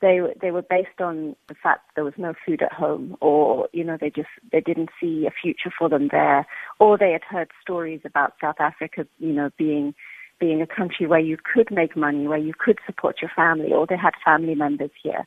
they 0.00 0.20
they 0.40 0.50
were 0.50 0.62
based 0.62 1.00
on 1.00 1.34
the 1.48 1.54
fact 1.54 1.90
there 1.94 2.04
was 2.04 2.14
no 2.18 2.34
food 2.44 2.62
at 2.62 2.72
home, 2.72 3.16
or 3.20 3.68
you 3.72 3.84
know, 3.84 3.96
they 3.98 4.10
just 4.10 4.28
they 4.52 4.60
didn't 4.60 4.90
see 5.00 5.26
a 5.26 5.30
future 5.30 5.72
for 5.76 5.88
them 5.88 6.08
there, 6.10 6.46
or 6.78 6.98
they 6.98 7.12
had 7.12 7.22
heard 7.24 7.50
stories 7.62 8.00
about 8.04 8.34
South 8.40 8.56
Africa, 8.60 9.06
you 9.18 9.32
know, 9.32 9.50
being 9.56 9.94
being 10.38 10.60
a 10.60 10.66
country 10.66 11.06
where 11.06 11.20
you 11.20 11.38
could 11.38 11.70
make 11.70 11.96
money, 11.96 12.26
where 12.26 12.38
you 12.38 12.52
could 12.58 12.78
support 12.84 13.16
your 13.22 13.30
family, 13.34 13.72
or 13.72 13.86
they 13.86 13.96
had 13.96 14.12
family 14.24 14.54
members 14.54 14.90
here. 15.02 15.26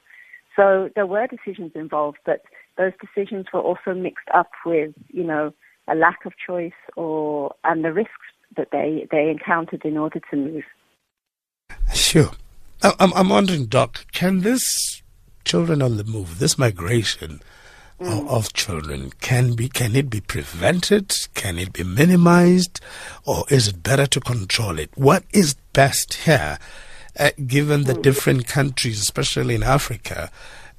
So 0.56 0.90
there 0.96 1.08
were 1.08 1.28
decisions 1.28 1.72
involved, 1.76 2.18
but 2.26 2.42
those 2.78 2.92
decisions 3.00 3.48
were 3.54 3.62
also 3.62 3.94
mixed 3.94 4.28
up 4.34 4.50
with, 4.66 4.94
you 5.10 5.24
know, 5.24 5.54
a 5.88 5.96
lack 5.96 6.26
of 6.26 6.34
choice 6.46 6.80
or 6.96 7.54
and 7.64 7.84
the 7.84 7.94
risks 7.94 8.12
that 8.58 8.70
they, 8.72 9.08
they 9.12 9.30
encountered 9.30 9.86
in 9.86 9.98
order 9.98 10.20
to 10.32 10.36
move. 10.36 10.64
Sure. 11.94 12.32
I'm, 12.84 13.14
I'm 13.14 13.30
wondering, 13.30 13.66
Doc, 13.66 14.06
can 14.12 14.42
this 14.42 15.02
children 15.46 15.82
on 15.82 15.98
the 15.98 16.04
move, 16.04 16.40
this 16.40 16.58
migration 16.58 17.42
mm. 18.00 18.08
of, 18.08 18.30
of, 18.30 18.54
children, 18.54 19.12
can 19.22 19.54
be 19.54 19.70
can 19.70 19.96
it 19.96 20.10
be 20.10 20.22
prevented? 20.22 21.14
Can 21.34 21.58
it 21.58 21.74
be 21.74 21.84
minimized, 21.84 22.82
or 23.26 23.46
is 23.50 23.70
it 23.70 23.82
better 23.82 24.06
to 24.08 24.20
control 24.20 24.78
it? 24.78 24.92
What 24.96 25.24
is 25.32 25.56
best 25.74 26.14
here, 26.14 26.60
uh, 27.20 27.32
given 27.46 27.84
the 27.84 27.94
mm. 27.94 28.02
different 28.02 28.48
countries, 28.48 29.00
especially 29.00 29.56
in 29.56 29.64
Africa? 29.64 30.30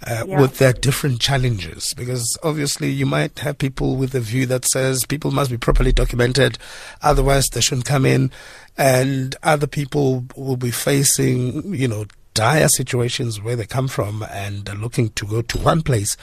Uh, 0.06 0.24
yeah. 0.28 0.40
with 0.40 0.58
their 0.58 0.72
different 0.72 1.20
challenges. 1.20 1.92
Because 1.94 2.38
obviously, 2.44 2.88
you 2.88 3.04
might 3.04 3.37
have 3.40 3.58
people 3.58 3.96
with 3.96 4.14
a 4.14 4.20
view 4.20 4.46
that 4.46 4.64
says 4.64 5.04
people 5.04 5.32
must 5.32 5.50
be 5.50 5.58
properly 5.58 5.90
documented, 5.90 6.56
otherwise, 7.02 7.48
they 7.48 7.61
shouldn't 7.61 7.84
come 7.87 8.06
in. 8.06 8.30
And 8.76 9.34
other 9.42 9.66
people 9.66 10.24
will 10.37 10.56
be 10.56 10.70
facing, 10.70 11.74
you 11.74 11.88
know, 11.88 12.06
dire 12.34 12.68
situations 12.68 13.42
where 13.42 13.56
they 13.56 13.66
come 13.66 13.88
from 13.88 14.24
and 14.30 14.68
are 14.68 14.76
looking 14.76 15.08
to 15.11 15.26
go 15.26 15.42
to 15.42 15.58
one 15.58 15.82
place 15.82 16.16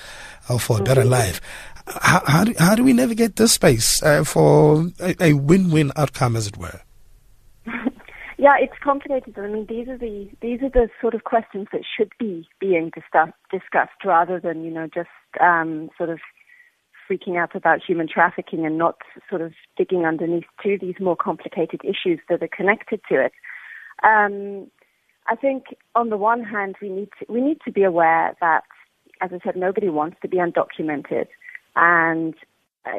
uh, 0.48 0.58
for 0.58 0.80
a 0.80 0.84
better 0.84 1.02
mm-hmm. 1.02 1.10
life. 1.10 1.42
How, 2.02 2.24
how, 2.26 2.44
do, 2.46 2.54
how 2.58 2.76
do 2.76 2.84
we 2.86 2.94
navigate 2.94 3.36
this 3.36 3.52
space 3.52 4.02
uh, 4.02 4.24
for 4.24 4.88
a, 5.02 5.22
a 5.22 5.34
win-win 5.34 5.92
outcome, 5.98 6.38
as 6.38 6.48
it 6.48 6.56
were? 6.56 6.80
Yeah, 8.38 8.56
it's 8.60 8.74
complicated. 8.84 9.38
I 9.38 9.48
mean, 9.48 9.66
these 9.70 9.88
are 9.88 9.98
the 9.98 10.30
these 10.42 10.62
are 10.62 10.70
the 10.70 10.90
sort 11.00 11.14
of 11.14 11.24
questions 11.24 11.68
that 11.72 11.84
should 11.86 12.12
be 12.20 12.48
being 12.60 12.92
discussed, 12.94 13.38
discussed 13.50 14.04
rather 14.04 14.40
than 14.40 14.64
you 14.64 14.72
know 14.72 14.88
just 14.94 15.10
um, 15.40 15.90
sort 15.98 16.10
of 16.10 16.20
freaking 17.10 17.38
out 17.38 17.56
about 17.56 17.80
human 17.86 18.08
trafficking 18.08 18.66
and 18.66 18.78
not 18.78 18.98
sort 19.30 19.42
of 19.42 19.54
digging 19.78 20.06
underneath 20.06 20.46
to 20.64 20.78
these 20.80 20.96
more 21.00 21.16
complicated 21.16 21.80
issues 21.84 22.20
that 22.30 22.42
are 22.42 22.50
connected 22.50 23.00
to 23.08 23.24
it. 23.24 23.32
Um, 24.04 24.70
I 25.28 25.36
think 25.36 25.66
on 25.96 26.10
the 26.10 26.18
one 26.18 26.44
hand, 26.44 26.76
we 26.82 26.90
need 26.90 27.10
to, 27.20 27.32
we 27.32 27.42
need 27.42 27.60
to 27.66 27.72
be 27.72 27.84
aware 27.84 28.36
that, 28.42 28.64
as 29.22 29.32
I 29.34 29.40
said, 29.44 29.56
nobody 29.56 29.90
wants 29.90 30.18
to 30.22 30.28
be 30.28 30.38
undocumented, 30.38 31.28
and 31.76 32.34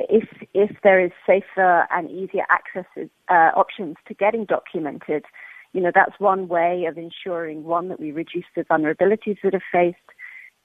if 0.09 0.29
if 0.55 0.77
there 0.83 1.05
is 1.05 1.13
safer 1.27 1.87
and 1.91 2.11
easier 2.11 2.45
access 2.51 2.85
uh, 3.29 3.51
options 3.57 3.97
to 4.09 4.15
getting 4.15 4.45
documented, 4.45 5.25
you 5.73 5.81
know 5.81 5.93
that's 5.95 6.19
one 6.19 6.49
way 6.49 6.87
of 6.89 6.99
ensuring 6.99 7.65
one 7.65 7.89
that 7.89 8.01
we 8.01 8.11
reduce 8.13 8.45
the 8.55 8.65
vulnerabilities 8.65 9.39
that 9.43 9.55
are 9.55 9.63
faced, 9.73 9.99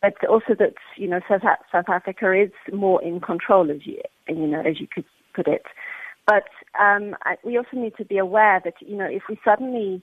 but 0.01 0.13
also 0.27 0.55
that 0.57 0.73
you 0.97 1.07
know 1.07 1.19
South, 1.29 1.41
South 1.71 1.89
Africa 1.89 2.33
is 2.33 2.51
more 2.73 3.01
in 3.03 3.19
control, 3.19 3.69
as 3.69 3.85
you 3.85 4.01
you 4.27 4.47
know 4.47 4.61
as 4.61 4.79
you 4.79 4.87
could 4.93 5.05
put 5.35 5.47
it. 5.47 5.63
But 6.27 6.45
um, 6.79 7.15
I, 7.23 7.35
we 7.43 7.57
also 7.57 7.75
need 7.77 7.95
to 7.97 8.05
be 8.05 8.17
aware 8.17 8.61
that 8.63 8.75
you 8.79 8.97
know 8.97 9.07
if 9.07 9.23
we 9.29 9.39
suddenly 9.43 10.01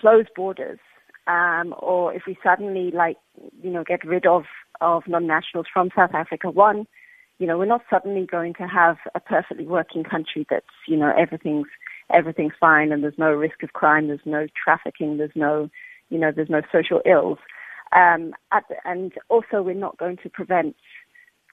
close 0.00 0.26
borders, 0.34 0.78
um, 1.26 1.74
or 1.78 2.12
if 2.14 2.22
we 2.26 2.36
suddenly 2.42 2.90
like 2.92 3.16
you 3.62 3.70
know 3.70 3.84
get 3.84 4.04
rid 4.04 4.26
of 4.26 4.44
of 4.80 5.04
non-nationals 5.06 5.66
from 5.72 5.90
South 5.96 6.14
Africa, 6.14 6.50
one, 6.50 6.86
you 7.38 7.46
know, 7.46 7.58
we're 7.58 7.66
not 7.66 7.82
suddenly 7.90 8.26
going 8.26 8.54
to 8.54 8.66
have 8.66 8.96
a 9.14 9.20
perfectly 9.20 9.66
working 9.66 10.04
country 10.04 10.46
that's 10.48 10.66
you 10.88 10.96
know 10.96 11.12
everything's 11.16 11.68
everything's 12.10 12.54
fine 12.58 12.92
and 12.92 13.02
there's 13.02 13.18
no 13.18 13.30
risk 13.32 13.62
of 13.62 13.72
crime, 13.72 14.08
there's 14.08 14.20
no 14.24 14.46
trafficking, 14.62 15.18
there's 15.18 15.34
no 15.34 15.68
you 16.08 16.18
know 16.18 16.32
there's 16.34 16.50
no 16.50 16.62
social 16.72 17.00
ills, 17.04 17.38
um, 17.94 18.32
the, 18.52 18.76
and 18.84 19.12
also 19.28 19.62
we're 19.62 19.74
not 19.74 19.98
going 19.98 20.16
to 20.22 20.30
prevent 20.30 20.76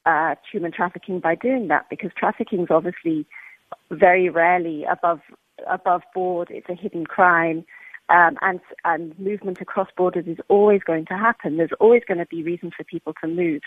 uh, 0.05 0.35
human 0.51 0.71
trafficking 0.71 1.19
by 1.19 1.35
doing 1.35 1.67
that 1.67 1.89
because 1.89 2.11
trafficking 2.17 2.61
is 2.61 2.67
obviously 2.69 3.25
very 3.91 4.29
rarely 4.29 4.85
above 4.85 5.21
above 5.67 6.01
board. 6.13 6.49
It's 6.51 6.69
a 6.69 6.75
hidden 6.75 7.05
crime 7.05 7.65
um, 8.09 8.37
and 8.41 8.59
and 8.83 9.17
movement 9.19 9.59
across 9.61 9.87
borders 9.95 10.25
is 10.27 10.37
always 10.49 10.81
going 10.83 11.05
to 11.05 11.17
happen. 11.17 11.57
There's 11.57 11.71
always 11.79 12.03
going 12.07 12.17
to 12.19 12.25
be 12.25 12.43
reason 12.43 12.71
for 12.75 12.83
people 12.83 13.13
to 13.21 13.27
move. 13.27 13.61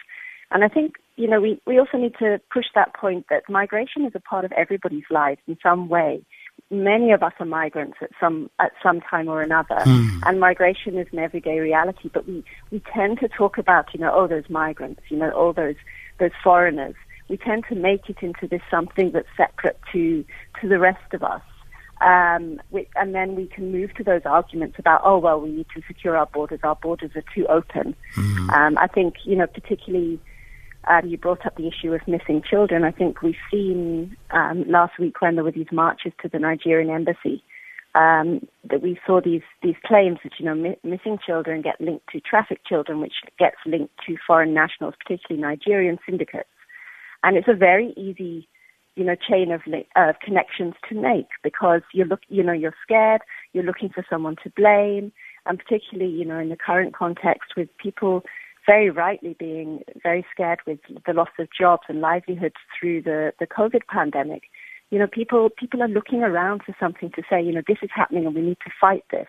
And 0.51 0.63
I 0.63 0.69
think, 0.69 0.97
you 1.17 1.29
know, 1.29 1.41
we, 1.41 1.61
we 1.67 1.79
also 1.79 1.99
need 1.99 2.15
to 2.19 2.41
push 2.53 2.67
that 2.75 2.95
point 2.95 3.27
that 3.31 3.43
migration 3.49 4.05
is 4.05 4.13
a 4.15 4.21
part 4.21 4.45
of 4.45 4.53
everybody's 4.53 5.05
lives 5.11 5.41
in 5.47 5.57
some 5.63 5.89
way. 5.89 6.23
Many 6.71 7.13
of 7.13 7.23
us 7.23 7.33
are 7.39 7.47
migrants 7.47 7.99
at 8.01 8.11
some 8.19 8.51
at 8.59 8.73
some 8.83 9.01
time 9.01 9.29
or 9.29 9.43
another, 9.43 9.77
mm. 9.77 10.21
and 10.25 10.41
migration 10.41 10.99
is 10.99 11.07
an 11.13 11.19
everyday 11.19 11.61
reality. 11.61 12.11
But 12.13 12.27
we, 12.27 12.45
we 12.71 12.83
tend 12.93 13.21
to 13.21 13.29
talk 13.29 13.59
about, 13.59 13.93
you 13.93 14.01
know, 14.01 14.13
oh, 14.13 14.27
those 14.27 14.49
migrants, 14.49 15.03
you 15.09 15.17
know, 15.17 15.31
all 15.31 15.53
those 15.53 15.77
those 16.19 16.33
foreigners. 16.43 16.95
We 17.29 17.37
tend 17.37 17.65
to 17.69 17.75
make 17.75 18.09
it 18.09 18.17
into 18.23 18.49
this 18.49 18.63
something 18.71 19.13
that's 19.13 19.29
separate 19.37 19.79
to 19.93 20.25
to 20.61 20.69
the 20.69 20.79
rest 20.79 21.13
of 21.13 21.23
us. 21.23 21.43
Um, 22.01 22.61
we, 22.71 22.89
and 22.97 23.15
then 23.15 23.37
we 23.37 23.47
can 23.47 23.71
move 23.71 23.95
to 23.95 24.05
those 24.05 24.23
arguments 24.25 24.79
about, 24.79 25.03
oh, 25.05 25.19
well, 25.19 25.41
we 25.41 25.51
need 25.51 25.67
to 25.75 25.83
secure 25.87 26.17
our 26.17 26.27
borders. 26.27 26.61
Our 26.63 26.77
borders 26.77 27.13
are 27.15 27.25
too 27.35 27.47
open. 27.47 27.95
Mm-hmm. 28.17 28.51
Um, 28.51 28.79
I 28.79 28.87
think, 28.87 29.15
you 29.25 29.37
know, 29.37 29.47
particularly 29.47 30.21
um, 30.87 31.07
you 31.07 31.19
brought 31.19 31.45
up 31.45 31.57
the 31.57 31.69
issue 31.69 31.93
of 31.93 32.01
missing 32.07 32.43
children. 32.49 32.85
I 32.85 32.93
think 32.93 33.23
we've 33.23 33.35
seen 33.51 34.17
um, 34.31 34.65
last 34.69 34.99
week 34.99 35.21
when 35.21 35.35
there 35.35 35.45
were 35.45 35.53
these 35.53 35.73
marches 35.73 36.13
to 36.23 36.29
the 36.29 36.39
Nigerian 36.39 36.91
embassy 36.91 37.43
um, 37.95 38.47
that 38.69 38.83
we 38.83 38.99
saw 39.07 39.21
these 39.21 39.43
these 39.63 39.75
claims 39.85 40.19
that 40.23 40.33
you 40.39 40.45
know 40.45 40.55
mi- 40.55 40.79
missing 40.85 41.19
children 41.25 41.63
get 41.63 41.81
linked 41.81 42.09
to 42.13 42.21
trafficked 42.21 42.67
children, 42.67 43.01
which 43.01 43.15
gets 43.39 43.57
linked 43.67 43.95
to 44.07 44.17
foreign 44.27 44.55
nationals, 44.55 44.95
particularly 45.03 45.43
Nigerian 45.43 45.99
syndicates. 46.07 46.49
And 47.23 47.37
it's 47.37 47.49
a 47.49 47.55
very 47.55 47.93
easy 47.97 48.49
you 48.97 49.05
know, 49.05 49.15
chain 49.15 49.53
of, 49.53 49.61
of 49.95 50.15
connections 50.21 50.75
to 50.89 50.95
make 50.95 51.29
because 51.45 51.83
you 51.93 52.05
look, 52.05 52.21
you 52.29 52.43
know, 52.43 52.53
you're 52.53 52.75
scared, 52.83 53.21
you're 53.53 53.65
looking 53.65 53.91
for 53.91 54.05
someone 54.09 54.37
to 54.43 54.51
blame, 54.57 55.13
and 55.45 55.59
particularly, 55.59 56.11
you 56.11 56.25
know, 56.25 56.39
in 56.39 56.49
the 56.49 56.57
current 56.57 56.95
context 56.95 57.53
with 57.57 57.69
people 57.77 58.23
very 58.67 58.91
rightly 58.91 59.37
being 59.39 59.83
very 60.03 60.27
scared 60.33 60.61
with 60.67 60.79
the 61.07 61.13
loss 61.13 61.29
of 61.39 61.49
jobs 61.59 61.85
and 61.89 62.01
livelihoods 62.01 62.57
through 62.79 63.03
the, 63.03 63.33
the 63.39 63.47
COVID 63.47 63.87
pandemic. 63.89 64.43
You 64.91 64.99
know, 64.99 65.07
people 65.07 65.51
people 65.51 65.83
are 65.83 65.89
looking 65.89 66.23
around 66.23 66.63
for 66.65 66.75
something 66.79 67.11
to 67.17 67.23
say, 67.29 67.43
you 67.43 67.53
know, 67.53 67.63
this 67.67 67.79
is 67.83 67.91
happening 67.95 68.27
and 68.27 68.35
we 68.35 68.43
need 68.43 68.59
to 68.65 68.73
fight 68.81 69.05
this. 69.11 69.29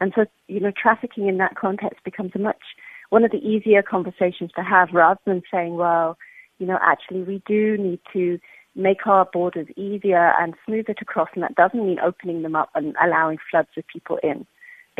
And 0.00 0.12
so, 0.16 0.24
you 0.48 0.60
know, 0.60 0.72
trafficking 0.80 1.28
in 1.28 1.36
that 1.38 1.56
context 1.56 2.02
becomes 2.04 2.32
a 2.34 2.38
much 2.38 2.62
one 3.10 3.24
of 3.24 3.30
the 3.30 3.38
easier 3.38 3.82
conversations 3.82 4.50
to 4.56 4.62
have 4.62 4.88
rather 4.92 5.20
than 5.26 5.42
saying, 5.52 5.76
well, 5.76 6.16
you 6.58 6.66
know, 6.66 6.78
actually 6.80 7.22
we 7.22 7.42
do 7.46 7.76
need 7.76 8.00
to 8.12 8.38
make 8.76 9.06
our 9.06 9.28
borders 9.32 9.66
easier 9.76 10.32
and 10.38 10.54
smoother 10.64 10.94
to 10.94 11.04
cross, 11.04 11.28
and 11.34 11.42
that 11.42 11.56
doesn't 11.56 11.84
mean 11.84 11.98
opening 12.00 12.42
them 12.42 12.54
up 12.54 12.70
and 12.74 12.94
allowing 13.04 13.38
floods 13.50 13.68
of 13.76 13.84
people 13.88 14.18
in, 14.22 14.46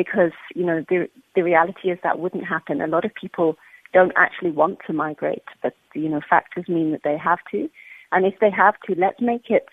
because 0.02 0.32
you 0.54 0.64
know 0.64 0.84
the 0.88 1.08
the 1.34 1.42
reality 1.42 1.90
is 1.90 1.98
that 2.02 2.18
wouldn't 2.18 2.46
happen. 2.46 2.80
A 2.80 2.86
lot 2.86 3.04
of 3.04 3.14
people 3.14 3.56
don't 3.92 4.12
actually 4.16 4.50
want 4.50 4.78
to 4.86 4.92
migrate, 4.92 5.48
but 5.62 5.74
you 5.94 6.08
know 6.08 6.20
factors 6.28 6.66
mean 6.68 6.92
that 6.92 7.02
they 7.04 7.18
have 7.18 7.40
to, 7.50 7.68
and 8.12 8.24
if 8.24 8.34
they 8.40 8.50
have 8.50 8.76
to, 8.86 8.94
let's 9.04 9.20
make 9.20 9.50
it 9.50 9.68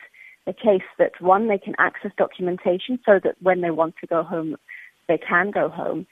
a 0.46 0.54
case 0.54 0.90
that 0.98 1.14
one 1.22 1.48
they 1.48 1.58
can 1.58 1.76
access 1.78 2.12
documentation 2.18 3.00
so 3.06 3.20
that 3.24 3.36
when 3.42 3.62
they 3.62 3.72
want 3.72 3.96
to 4.02 4.08
go 4.08 4.24
home, 4.24 4.58
they 5.08 5.18
can 5.18 5.52
go 5.52 5.70
home, 5.70 6.06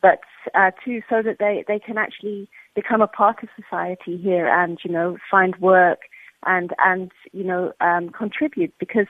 but 0.00 0.20
uh, 0.54 0.70
two 0.82 1.02
so 1.10 1.22
that 1.22 1.38
they 1.38 1.64
they 1.68 1.78
can 1.78 1.98
actually 1.98 2.48
become 2.74 3.02
a 3.02 3.06
part 3.20 3.42
of 3.42 3.48
society 3.60 4.16
here 4.16 4.46
and 4.48 4.78
you 4.82 4.90
know 4.90 5.18
find 5.30 5.56
work 5.56 6.00
and 6.46 6.70
and 6.78 7.10
you 7.32 7.44
know 7.44 7.72
um, 7.80 8.08
contribute. 8.10 8.72
Because 8.78 9.08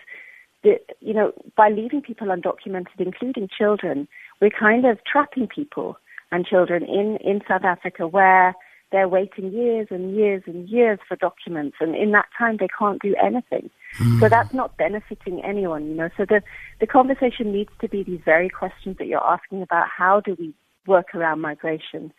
the, 0.64 0.80
you 1.00 1.14
know 1.14 1.32
by 1.56 1.68
leaving 1.68 2.02
people 2.02 2.28
undocumented, 2.28 2.98
including 2.98 3.48
children, 3.56 4.08
we're 4.40 4.50
kind 4.50 4.84
of 4.86 4.98
trapping 5.04 5.48
people 5.48 5.98
and 6.30 6.46
children 6.46 6.84
in 6.84 7.16
in 7.18 7.40
South 7.48 7.64
Africa 7.64 8.06
where 8.06 8.54
they're 8.90 9.08
waiting 9.08 9.52
years 9.52 9.88
and 9.90 10.16
years 10.16 10.42
and 10.46 10.68
years 10.68 10.98
for 11.06 11.16
documents, 11.16 11.76
and 11.80 11.94
in 11.94 12.12
that 12.12 12.26
time 12.36 12.56
they 12.58 12.68
can't 12.78 13.02
do 13.02 13.14
anything. 13.22 13.70
Mm. 13.98 14.20
So 14.20 14.28
that's 14.28 14.54
not 14.54 14.76
benefiting 14.78 15.44
anyone, 15.44 15.88
you 15.88 15.94
know. 15.94 16.08
So 16.16 16.24
the 16.24 16.42
the 16.80 16.86
conversation 16.86 17.52
needs 17.52 17.70
to 17.80 17.88
be 17.88 18.02
these 18.02 18.20
very 18.24 18.48
questions 18.48 18.96
that 18.98 19.06
you're 19.06 19.24
asking 19.24 19.62
about: 19.62 19.86
how 19.88 20.20
do 20.20 20.36
we 20.38 20.54
work 20.86 21.14
around 21.14 21.40
migration? 21.40 22.12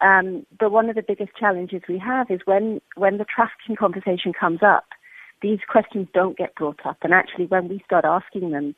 Um, 0.00 0.46
but 0.58 0.72
one 0.72 0.88
of 0.88 0.96
the 0.96 1.02
biggest 1.06 1.32
challenges 1.38 1.82
we 1.88 1.98
have 1.98 2.30
is 2.30 2.40
when, 2.44 2.80
when 2.96 3.18
the 3.18 3.24
trafficking 3.24 3.76
conversation 3.76 4.32
comes 4.38 4.60
up, 4.62 4.84
these 5.42 5.60
questions 5.68 6.08
don't 6.12 6.36
get 6.36 6.54
brought 6.54 6.84
up. 6.84 6.98
And 7.02 7.14
actually, 7.14 7.46
when 7.46 7.68
we 7.68 7.82
start 7.84 8.04
asking 8.04 8.50
them, 8.50 8.74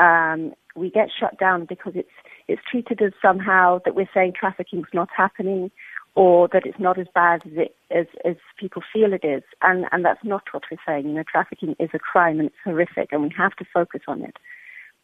um, 0.00 0.54
we 0.74 0.90
get 0.90 1.08
shut 1.18 1.38
down 1.38 1.66
because 1.66 1.92
it's 1.94 2.08
it's 2.48 2.62
treated 2.68 3.00
as 3.02 3.12
somehow 3.22 3.80
that 3.84 3.94
we're 3.94 4.08
saying 4.12 4.32
trafficking's 4.38 4.88
not 4.92 5.08
happening, 5.16 5.70
or 6.14 6.48
that 6.48 6.66
it's 6.66 6.78
not 6.78 6.98
as 6.98 7.06
bad 7.14 7.42
as 7.46 7.52
it 7.54 7.76
as, 7.90 8.06
as 8.24 8.36
people 8.58 8.82
feel 8.92 9.12
it 9.12 9.24
is. 9.24 9.42
And 9.62 9.86
and 9.92 10.04
that's 10.04 10.24
not 10.24 10.42
what 10.52 10.64
we're 10.70 10.78
saying. 10.86 11.06
You 11.06 11.14
know, 11.14 11.24
trafficking 11.30 11.76
is 11.78 11.90
a 11.92 11.98
crime 11.98 12.40
and 12.40 12.48
it's 12.48 12.56
horrific, 12.64 13.12
and 13.12 13.22
we 13.22 13.30
have 13.36 13.54
to 13.56 13.64
focus 13.72 14.02
on 14.08 14.22
it. 14.22 14.36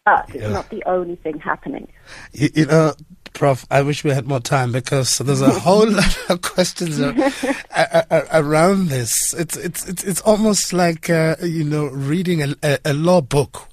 But 0.05 0.29
it's 0.29 0.45
yeah. 0.45 0.51
not 0.51 0.71
the 0.71 0.85
only 0.87 1.17
thing 1.17 1.41
happening. 1.41 1.89
You, 2.33 2.49
you 2.55 2.67
know, 2.67 2.95
Prof, 3.35 3.67
I 3.73 3.83
wish 3.83 4.05
we 4.05 4.13
had 4.13 4.29
more 4.29 4.41
time 4.41 4.71
because 4.71 5.19
there's 5.19 5.41
a 5.41 5.51
whole 5.61 5.91
lot 5.91 6.31
of 6.31 6.43
questions 6.43 7.01
around 7.01 8.89
this. 8.89 9.35
It's 9.35 9.57
it's 9.57 9.89
it's 9.89 10.05
it's 10.05 10.21
almost 10.21 10.73
like 10.73 11.11
uh, 11.11 11.37
you 11.43 11.65
know 11.65 11.87
reading 11.87 12.43
a, 12.43 12.55
a, 12.63 12.79
a, 12.87 12.93
law 12.95 13.21
book 13.21 13.69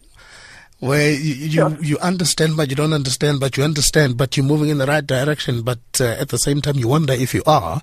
where 0.83 1.11
you 1.11 1.33
you, 1.33 1.49
sure. 1.49 1.77
you, 1.81 1.97
understand 1.99 2.57
but 2.57 2.69
you 2.69 2.75
don't 2.75 2.91
understand 2.91 3.39
but 3.39 3.55
you 3.55 3.63
understand 3.63 4.17
but 4.17 4.35
you're 4.35 4.45
moving 4.45 4.69
in 4.69 4.79
the 4.79 4.85
right 4.85 5.07
direction 5.07 5.61
but 5.61 5.79
uh, 6.01 6.03
at 6.19 6.27
the 6.27 6.37
same 6.37 6.61
time 6.61 6.75
you 6.75 6.87
wonder 6.87 7.13
if 7.13 7.33
you 7.33 7.41
are. 7.45 7.81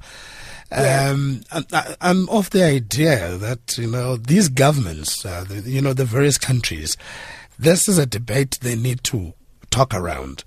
Yeah. 0.70 1.10
Um, 1.10 1.42
I'm 2.00 2.28
of 2.28 2.50
the 2.50 2.62
idea 2.62 3.36
that 3.38 3.76
you 3.76 3.88
know 3.88 4.16
these 4.16 4.48
governments, 4.48 5.24
uh, 5.24 5.44
the, 5.48 5.68
you 5.68 5.80
know 5.80 5.94
the 5.94 6.04
various 6.04 6.38
countries, 6.38 6.96
this 7.58 7.88
is 7.88 7.98
a 7.98 8.06
debate 8.06 8.58
they 8.60 8.76
need 8.76 9.02
to 9.04 9.32
talk 9.70 9.94
around. 9.94 10.44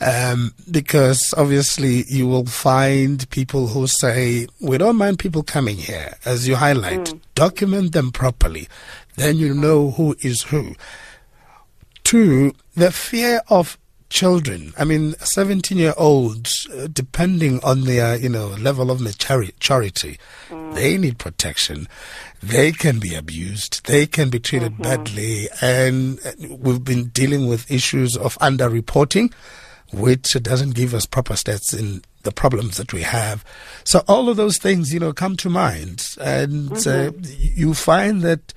Um, 0.00 0.52
because 0.68 1.32
obviously 1.38 2.02
you 2.08 2.26
will 2.26 2.46
find 2.46 3.30
people 3.30 3.68
who 3.68 3.86
say, 3.86 4.48
we 4.60 4.76
don't 4.76 4.96
mind 4.96 5.20
people 5.20 5.44
coming 5.44 5.76
here, 5.76 6.16
as 6.24 6.48
you 6.48 6.56
highlight. 6.56 7.04
Mm. 7.04 7.20
Document 7.36 7.92
them 7.92 8.10
properly. 8.10 8.66
Then 9.14 9.36
you 9.36 9.54
know 9.54 9.92
who 9.92 10.16
is 10.20 10.42
who. 10.42 10.74
Two, 12.12 12.52
the 12.74 12.92
fear 12.92 13.40
of 13.48 13.78
children. 14.10 14.74
I 14.78 14.84
mean, 14.84 15.14
17 15.20 15.78
year 15.78 15.94
olds, 15.96 16.68
uh, 16.68 16.88
depending 16.92 17.58
on 17.64 17.84
their, 17.84 18.16
you 18.16 18.28
know, 18.28 18.48
level 18.48 18.90
of 18.90 19.00
maturity, 19.00 20.18
mm. 20.50 20.74
they 20.74 20.98
need 20.98 21.16
protection. 21.16 21.88
They 22.42 22.70
can 22.70 22.98
be 22.98 23.14
abused. 23.14 23.86
They 23.86 24.04
can 24.04 24.28
be 24.28 24.38
treated 24.38 24.72
mm-hmm. 24.72 24.82
badly. 24.82 25.48
And 25.62 26.20
uh, 26.26 26.32
we've 26.50 26.84
been 26.84 27.04
dealing 27.04 27.48
with 27.48 27.70
issues 27.70 28.14
of 28.14 28.38
underreporting 28.40 29.32
which 29.94 30.34
doesn't 30.42 30.74
give 30.74 30.92
us 30.92 31.06
proper 31.06 31.32
stats 31.32 31.78
in 31.78 32.02
the 32.24 32.32
problems 32.32 32.76
that 32.76 32.92
we 32.92 33.00
have. 33.00 33.42
So 33.84 34.02
all 34.06 34.28
of 34.28 34.36
those 34.36 34.58
things, 34.58 34.92
you 34.92 35.00
know, 35.00 35.14
come 35.14 35.36
to 35.38 35.48
mind, 35.48 36.14
and 36.20 36.72
uh, 36.72 36.74
mm-hmm. 36.74 37.24
uh, 37.24 37.28
you 37.54 37.72
find 37.72 38.20
that 38.20 38.52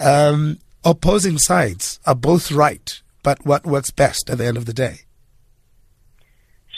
um, 0.00 0.58
opposing 0.84 1.38
sides 1.38 2.00
are 2.06 2.14
both 2.14 2.50
right, 2.50 3.00
but 3.22 3.44
what 3.44 3.66
works 3.66 3.90
best 3.90 4.30
at 4.30 4.38
the 4.38 4.46
end 4.46 4.56
of 4.56 4.66
the 4.66 4.72
day? 4.72 5.00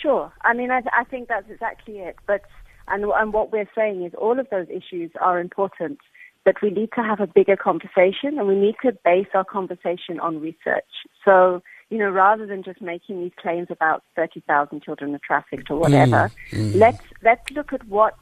Sure. 0.00 0.32
I 0.42 0.54
mean, 0.54 0.70
I, 0.70 0.82
I 0.92 1.04
think 1.04 1.28
that's 1.28 1.48
exactly 1.48 1.98
it. 1.98 2.16
But 2.26 2.42
and, 2.88 3.04
and 3.04 3.32
what 3.32 3.52
we're 3.52 3.70
saying 3.74 4.04
is 4.04 4.12
all 4.18 4.38
of 4.38 4.48
those 4.50 4.66
issues 4.68 5.12
are 5.20 5.38
important, 5.38 5.98
but 6.44 6.60
we 6.60 6.70
need 6.70 6.90
to 6.96 7.02
have 7.02 7.20
a 7.20 7.26
bigger 7.26 7.56
conversation, 7.56 8.38
and 8.38 8.48
we 8.48 8.56
need 8.56 8.74
to 8.82 8.92
base 9.04 9.28
our 9.34 9.44
conversation 9.44 10.18
on 10.20 10.40
research. 10.40 10.84
So 11.24 11.62
you 11.92 11.98
know, 11.98 12.08
rather 12.08 12.46
than 12.46 12.62
just 12.62 12.80
making 12.80 13.20
these 13.20 13.32
claims 13.38 13.66
about 13.68 14.02
30,000 14.16 14.82
children 14.82 15.14
are 15.14 15.20
trafficked 15.22 15.70
or 15.70 15.76
whatever, 15.76 16.32
mm, 16.50 16.72
mm. 16.72 16.74
let's 16.74 17.02
let's 17.22 17.50
look 17.50 17.72
at 17.72 17.86
what. 17.86 18.14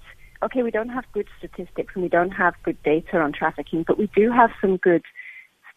Okay, 0.42 0.62
we 0.62 0.70
don't 0.70 0.88
have 0.88 1.04
good 1.12 1.28
statistics 1.38 1.92
and 1.94 2.02
we 2.02 2.08
don't 2.08 2.30
have 2.30 2.54
good 2.64 2.82
data 2.82 3.20
on 3.20 3.32
trafficking, 3.32 3.84
but 3.86 3.96
we 3.96 4.10
do 4.16 4.32
have 4.32 4.50
some 4.60 4.78
good 4.78 5.02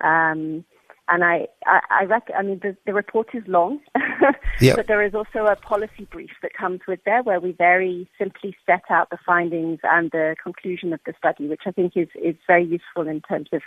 Um, 0.04 0.66
and 1.08 1.24
I, 1.24 1.48
I, 1.66 1.80
I, 1.90 2.04
rec- 2.06 2.32
I 2.38 2.42
mean, 2.42 2.60
the, 2.64 2.76
the 2.86 2.94
report 2.94 3.28
is 3.34 3.44
long, 3.48 3.80
yep. 4.60 4.76
but 4.76 4.88
there 4.88 5.04
is 5.04 5.14
also 5.14 5.46
a 5.46 5.56
policy 5.56 6.08
brief 6.10 6.32
that 6.42 6.54
comes 6.54 6.82
with 6.88 7.00
there 7.06 7.22
where 7.22 7.40
we 7.40 7.52
very 7.52 8.10
simply 8.18 8.56
set 8.66 8.82
out 8.90 9.12
the 9.12 9.20
findings 9.24 9.80
and 9.84 10.10
the 10.12 10.36
conclusion 10.42 10.94
of 10.94 11.00
the 11.06 11.14
study, 11.18 11.48
which 11.48 11.62
I 11.66 11.72
think 11.72 11.94
is, 11.96 12.08
is 12.16 12.36
very 12.48 12.66
useful 12.66 13.08
in 13.08 13.22
terms 13.22 13.50
of 13.54 13.62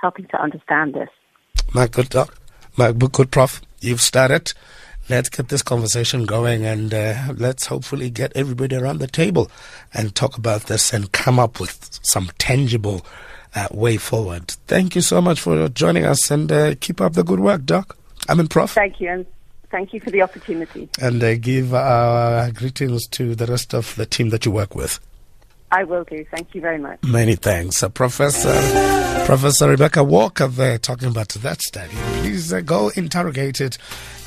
helping 0.00 0.26
to 0.28 0.42
understand 0.42 0.94
this. 0.94 1.08
My 1.72 1.86
good 1.86 2.08
doc, 2.08 2.36
my 2.76 2.92
good 2.92 3.30
prof, 3.30 3.60
you've 3.80 4.00
started. 4.00 4.52
Let's 5.10 5.28
get 5.28 5.48
this 5.48 5.62
conversation 5.62 6.24
going 6.24 6.64
and 6.64 6.94
uh, 6.94 7.34
let's 7.36 7.66
hopefully 7.66 8.10
get 8.10 8.30
everybody 8.36 8.76
around 8.76 8.98
the 8.98 9.08
table 9.08 9.50
and 9.92 10.14
talk 10.14 10.38
about 10.38 10.66
this 10.66 10.92
and 10.92 11.10
come 11.10 11.36
up 11.36 11.58
with 11.58 11.98
some 12.00 12.30
tangible 12.38 13.04
uh, 13.56 13.66
way 13.72 13.96
forward. 13.96 14.50
Thank 14.68 14.94
you 14.94 15.00
so 15.00 15.20
much 15.20 15.40
for 15.40 15.68
joining 15.68 16.04
us 16.04 16.30
and 16.30 16.52
uh, 16.52 16.76
keep 16.78 17.00
up 17.00 17.14
the 17.14 17.24
good 17.24 17.40
work, 17.40 17.64
Doc. 17.64 17.96
I'm 18.28 18.38
in 18.38 18.46
Prof. 18.46 18.70
Thank 18.70 19.00
you. 19.00 19.08
And 19.08 19.26
thank 19.72 19.92
you 19.92 19.98
for 19.98 20.12
the 20.12 20.22
opportunity. 20.22 20.88
And 21.00 21.20
uh, 21.24 21.34
give 21.34 21.74
our 21.74 22.52
greetings 22.52 23.08
to 23.08 23.34
the 23.34 23.46
rest 23.46 23.74
of 23.74 23.96
the 23.96 24.06
team 24.06 24.28
that 24.30 24.46
you 24.46 24.52
work 24.52 24.76
with. 24.76 25.00
I 25.72 25.84
will 25.84 26.04
do. 26.04 26.24
Thank 26.30 26.54
you 26.54 26.60
very 26.60 26.78
much. 26.78 26.98
Many 27.04 27.36
thanks. 27.36 27.82
Uh, 27.82 27.88
Professor 27.88 28.52
Professor 29.24 29.68
Rebecca 29.68 30.02
Walker 30.02 30.48
there 30.48 30.78
talking 30.78 31.08
about 31.08 31.28
that 31.28 31.62
study. 31.62 31.94
Please 32.20 32.52
uh, 32.52 32.60
go 32.60 32.88
interrogate 32.96 33.60
it 33.60 33.78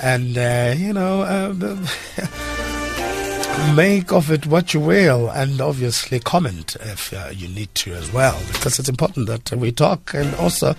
and, 0.01 0.38
uh, 0.38 0.73
you 0.77 0.93
know, 0.93 1.23
uh, 1.23 1.53
make 3.75 4.13
of 4.13 4.32
it 4.32 4.45
what 4.45 4.73
you 4.73 4.79
will, 4.79 5.29
and 5.32 5.60
obviously 5.60 6.19
comment 6.19 6.77
if 6.82 7.12
uh, 7.13 7.29
you 7.34 7.47
need 7.49 7.73
to 7.75 7.93
as 7.93 8.12
well, 8.13 8.39
because 8.53 8.79
it's 8.79 8.89
important 8.89 9.27
that 9.27 9.51
we 9.51 9.71
talk 9.71 10.13
and 10.13 10.34
also 10.36 10.69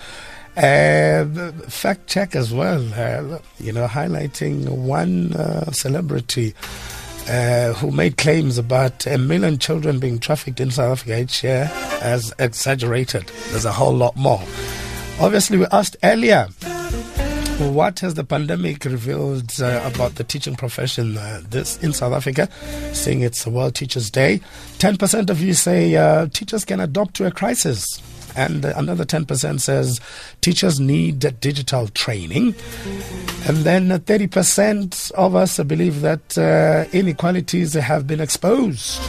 uh, 0.57 1.25
fact 1.69 2.07
check 2.07 2.35
as 2.35 2.55
well. 2.55 2.81
You 3.59 3.73
know, 3.73 3.87
highlighting 3.87 4.67
one 4.69 5.33
celebrity. 5.73 6.55
Uh, 7.27 7.73
who 7.75 7.91
made 7.91 8.19
claims 8.19 8.59
about 8.59 9.07
a 9.07 9.17
million 9.17 9.59
children 9.59 9.99
being 9.99 10.19
trafficked 10.19 10.61
in 10.61 10.71
South 10.71 10.93
Africa 10.99 11.21
each 11.23 11.43
year 11.43 11.71
as 12.03 12.35
exaggerated. 12.39 13.27
There's 13.49 13.65
a 13.65 13.73
whole 13.73 13.95
lot 13.95 14.15
more. 14.15 14.41
Obviously, 15.19 15.57
we 15.57 15.67
asked 15.73 15.97
earlier 16.03 16.49
what 17.59 18.01
has 18.01 18.15
the 18.15 18.25
pandemic 18.25 18.85
revealed 18.85 19.53
uh, 19.61 19.81
about 19.85 20.17
the 20.17 20.25
teaching 20.25 20.57
profession 20.57 21.17
uh, 21.17 21.41
this 21.49 21.83
in 21.83 21.93
South 21.93 22.13
Africa, 22.13 22.49
seeing 22.93 23.21
it's 23.21 23.47
World 23.47 23.77
Teachers 23.77 24.11
Day? 24.11 24.41
10% 24.79 25.31
of 25.31 25.41
you 25.41 25.55
say 25.55 25.95
uh, 25.95 26.27
teachers 26.27 26.65
can 26.65 26.81
adapt 26.81 27.15
to 27.15 27.27
a 27.27 27.31
crisis. 27.31 28.03
And 28.37 28.65
another 28.65 29.05
10% 29.05 29.61
says 29.61 30.01
teachers 30.41 30.81
need 30.81 31.21
digital 31.41 31.89
training. 31.89 32.55
And 33.47 33.59
then 33.59 33.89
30% 33.91 35.13
of 35.13 35.35
us 35.35 35.59
believe 35.59 36.01
that 36.01 36.37
uh, 36.39 36.89
inequalities 36.93 37.75
have 37.75 38.07
been 38.07 38.21
exposed 38.21 39.01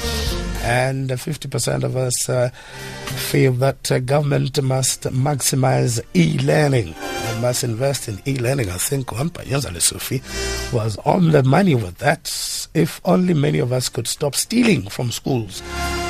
and 0.65 1.11
50% 1.11 1.83
of 1.83 1.95
us 1.95 2.27
uh, 2.27 2.49
feel 2.49 3.53
that 3.53 3.91
uh, 3.91 3.99
government 3.99 4.61
must 4.63 5.03
maximize 5.03 6.01
e-learning. 6.15 6.93
They 6.93 7.39
must 7.39 7.63
invest 7.63 8.07
in 8.07 8.19
e-learning. 8.25 8.69
I 8.71 8.77
think 8.77 9.05
Panyaza 9.05 9.69
Lesufi 9.69 10.23
was 10.73 10.97
on 11.05 11.29
the 11.29 11.43
money 11.43 11.75
with 11.75 11.99
that. 11.99 12.67
If 12.73 12.99
only 13.05 13.35
many 13.35 13.59
of 13.59 13.71
us 13.71 13.89
could 13.89 14.07
stop 14.07 14.33
stealing 14.33 14.89
from 14.89 15.11
schools, 15.11 15.61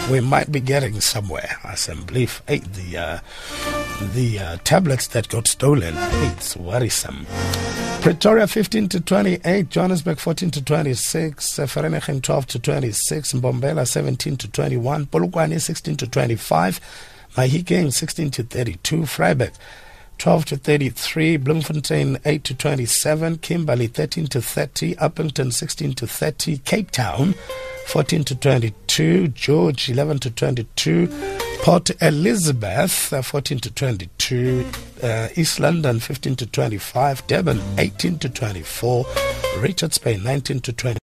we 0.09 0.19
might 0.19 0.51
be 0.51 0.59
getting 0.59 1.01
somewhere. 1.01 1.57
I 1.63 1.75
believe 2.05 2.41
hey, 2.47 2.59
the 2.59 2.97
uh, 2.97 3.19
the 4.13 4.39
uh, 4.39 4.57
tablets 4.63 5.07
that 5.07 5.29
got 5.29 5.47
stolen. 5.47 5.95
It's 5.97 6.55
worrisome. 6.55 7.25
Pretoria 8.01 8.45
15 8.45 8.89
to 8.89 8.99
28, 8.99 9.69
Johannesburg 9.69 10.19
14 10.19 10.51
to 10.51 10.63
26, 10.63 11.57
uh, 11.59 11.65
12 11.65 12.45
to 12.45 12.59
26, 12.59 13.33
Mbombela 13.33 13.87
17 13.87 14.37
to 14.37 14.47
21, 14.47 15.07
Polokwane 15.07 15.59
16 15.59 15.97
to 15.97 16.07
25, 16.07 16.79
Mahikeng 17.35 17.91
16 17.91 18.29
to 18.29 18.43
32, 18.43 18.97
Vryburg 18.97 19.53
12 20.17 20.45
to 20.45 20.57
33, 20.57 21.37
Bloemfontein 21.37 22.17
8 22.25 22.43
to 22.43 22.53
27, 22.55 23.37
Kimberley 23.37 23.87
13 23.87 24.27
to 24.27 24.41
30, 24.41 24.95
Upington 24.95 25.51
16 25.51 25.93
to 25.93 26.07
30, 26.07 26.57
Cape 26.59 26.91
Town 26.91 27.33
14 27.87 28.23
to 28.23 28.35
22, 28.35 29.27
George 29.29 29.89
11 29.89 30.19
to 30.19 30.31
22, 30.31 31.07
Port 31.61 31.91
Elizabeth 32.01 33.13
uh, 33.13 33.21
14 33.21 33.59
to 33.59 33.71
22, 33.71 34.65
uh, 35.03 35.27
East 35.35 35.59
London 35.59 35.99
15 35.99 36.35
to 36.35 36.45
25, 36.47 37.27
Durban 37.27 37.61
18 37.77 38.19
to 38.19 38.29
24, 38.29 39.05
Richards 39.59 39.97
Bay 39.97 40.17
19 40.17 40.61
to 40.61 40.73
20. 40.73 41.04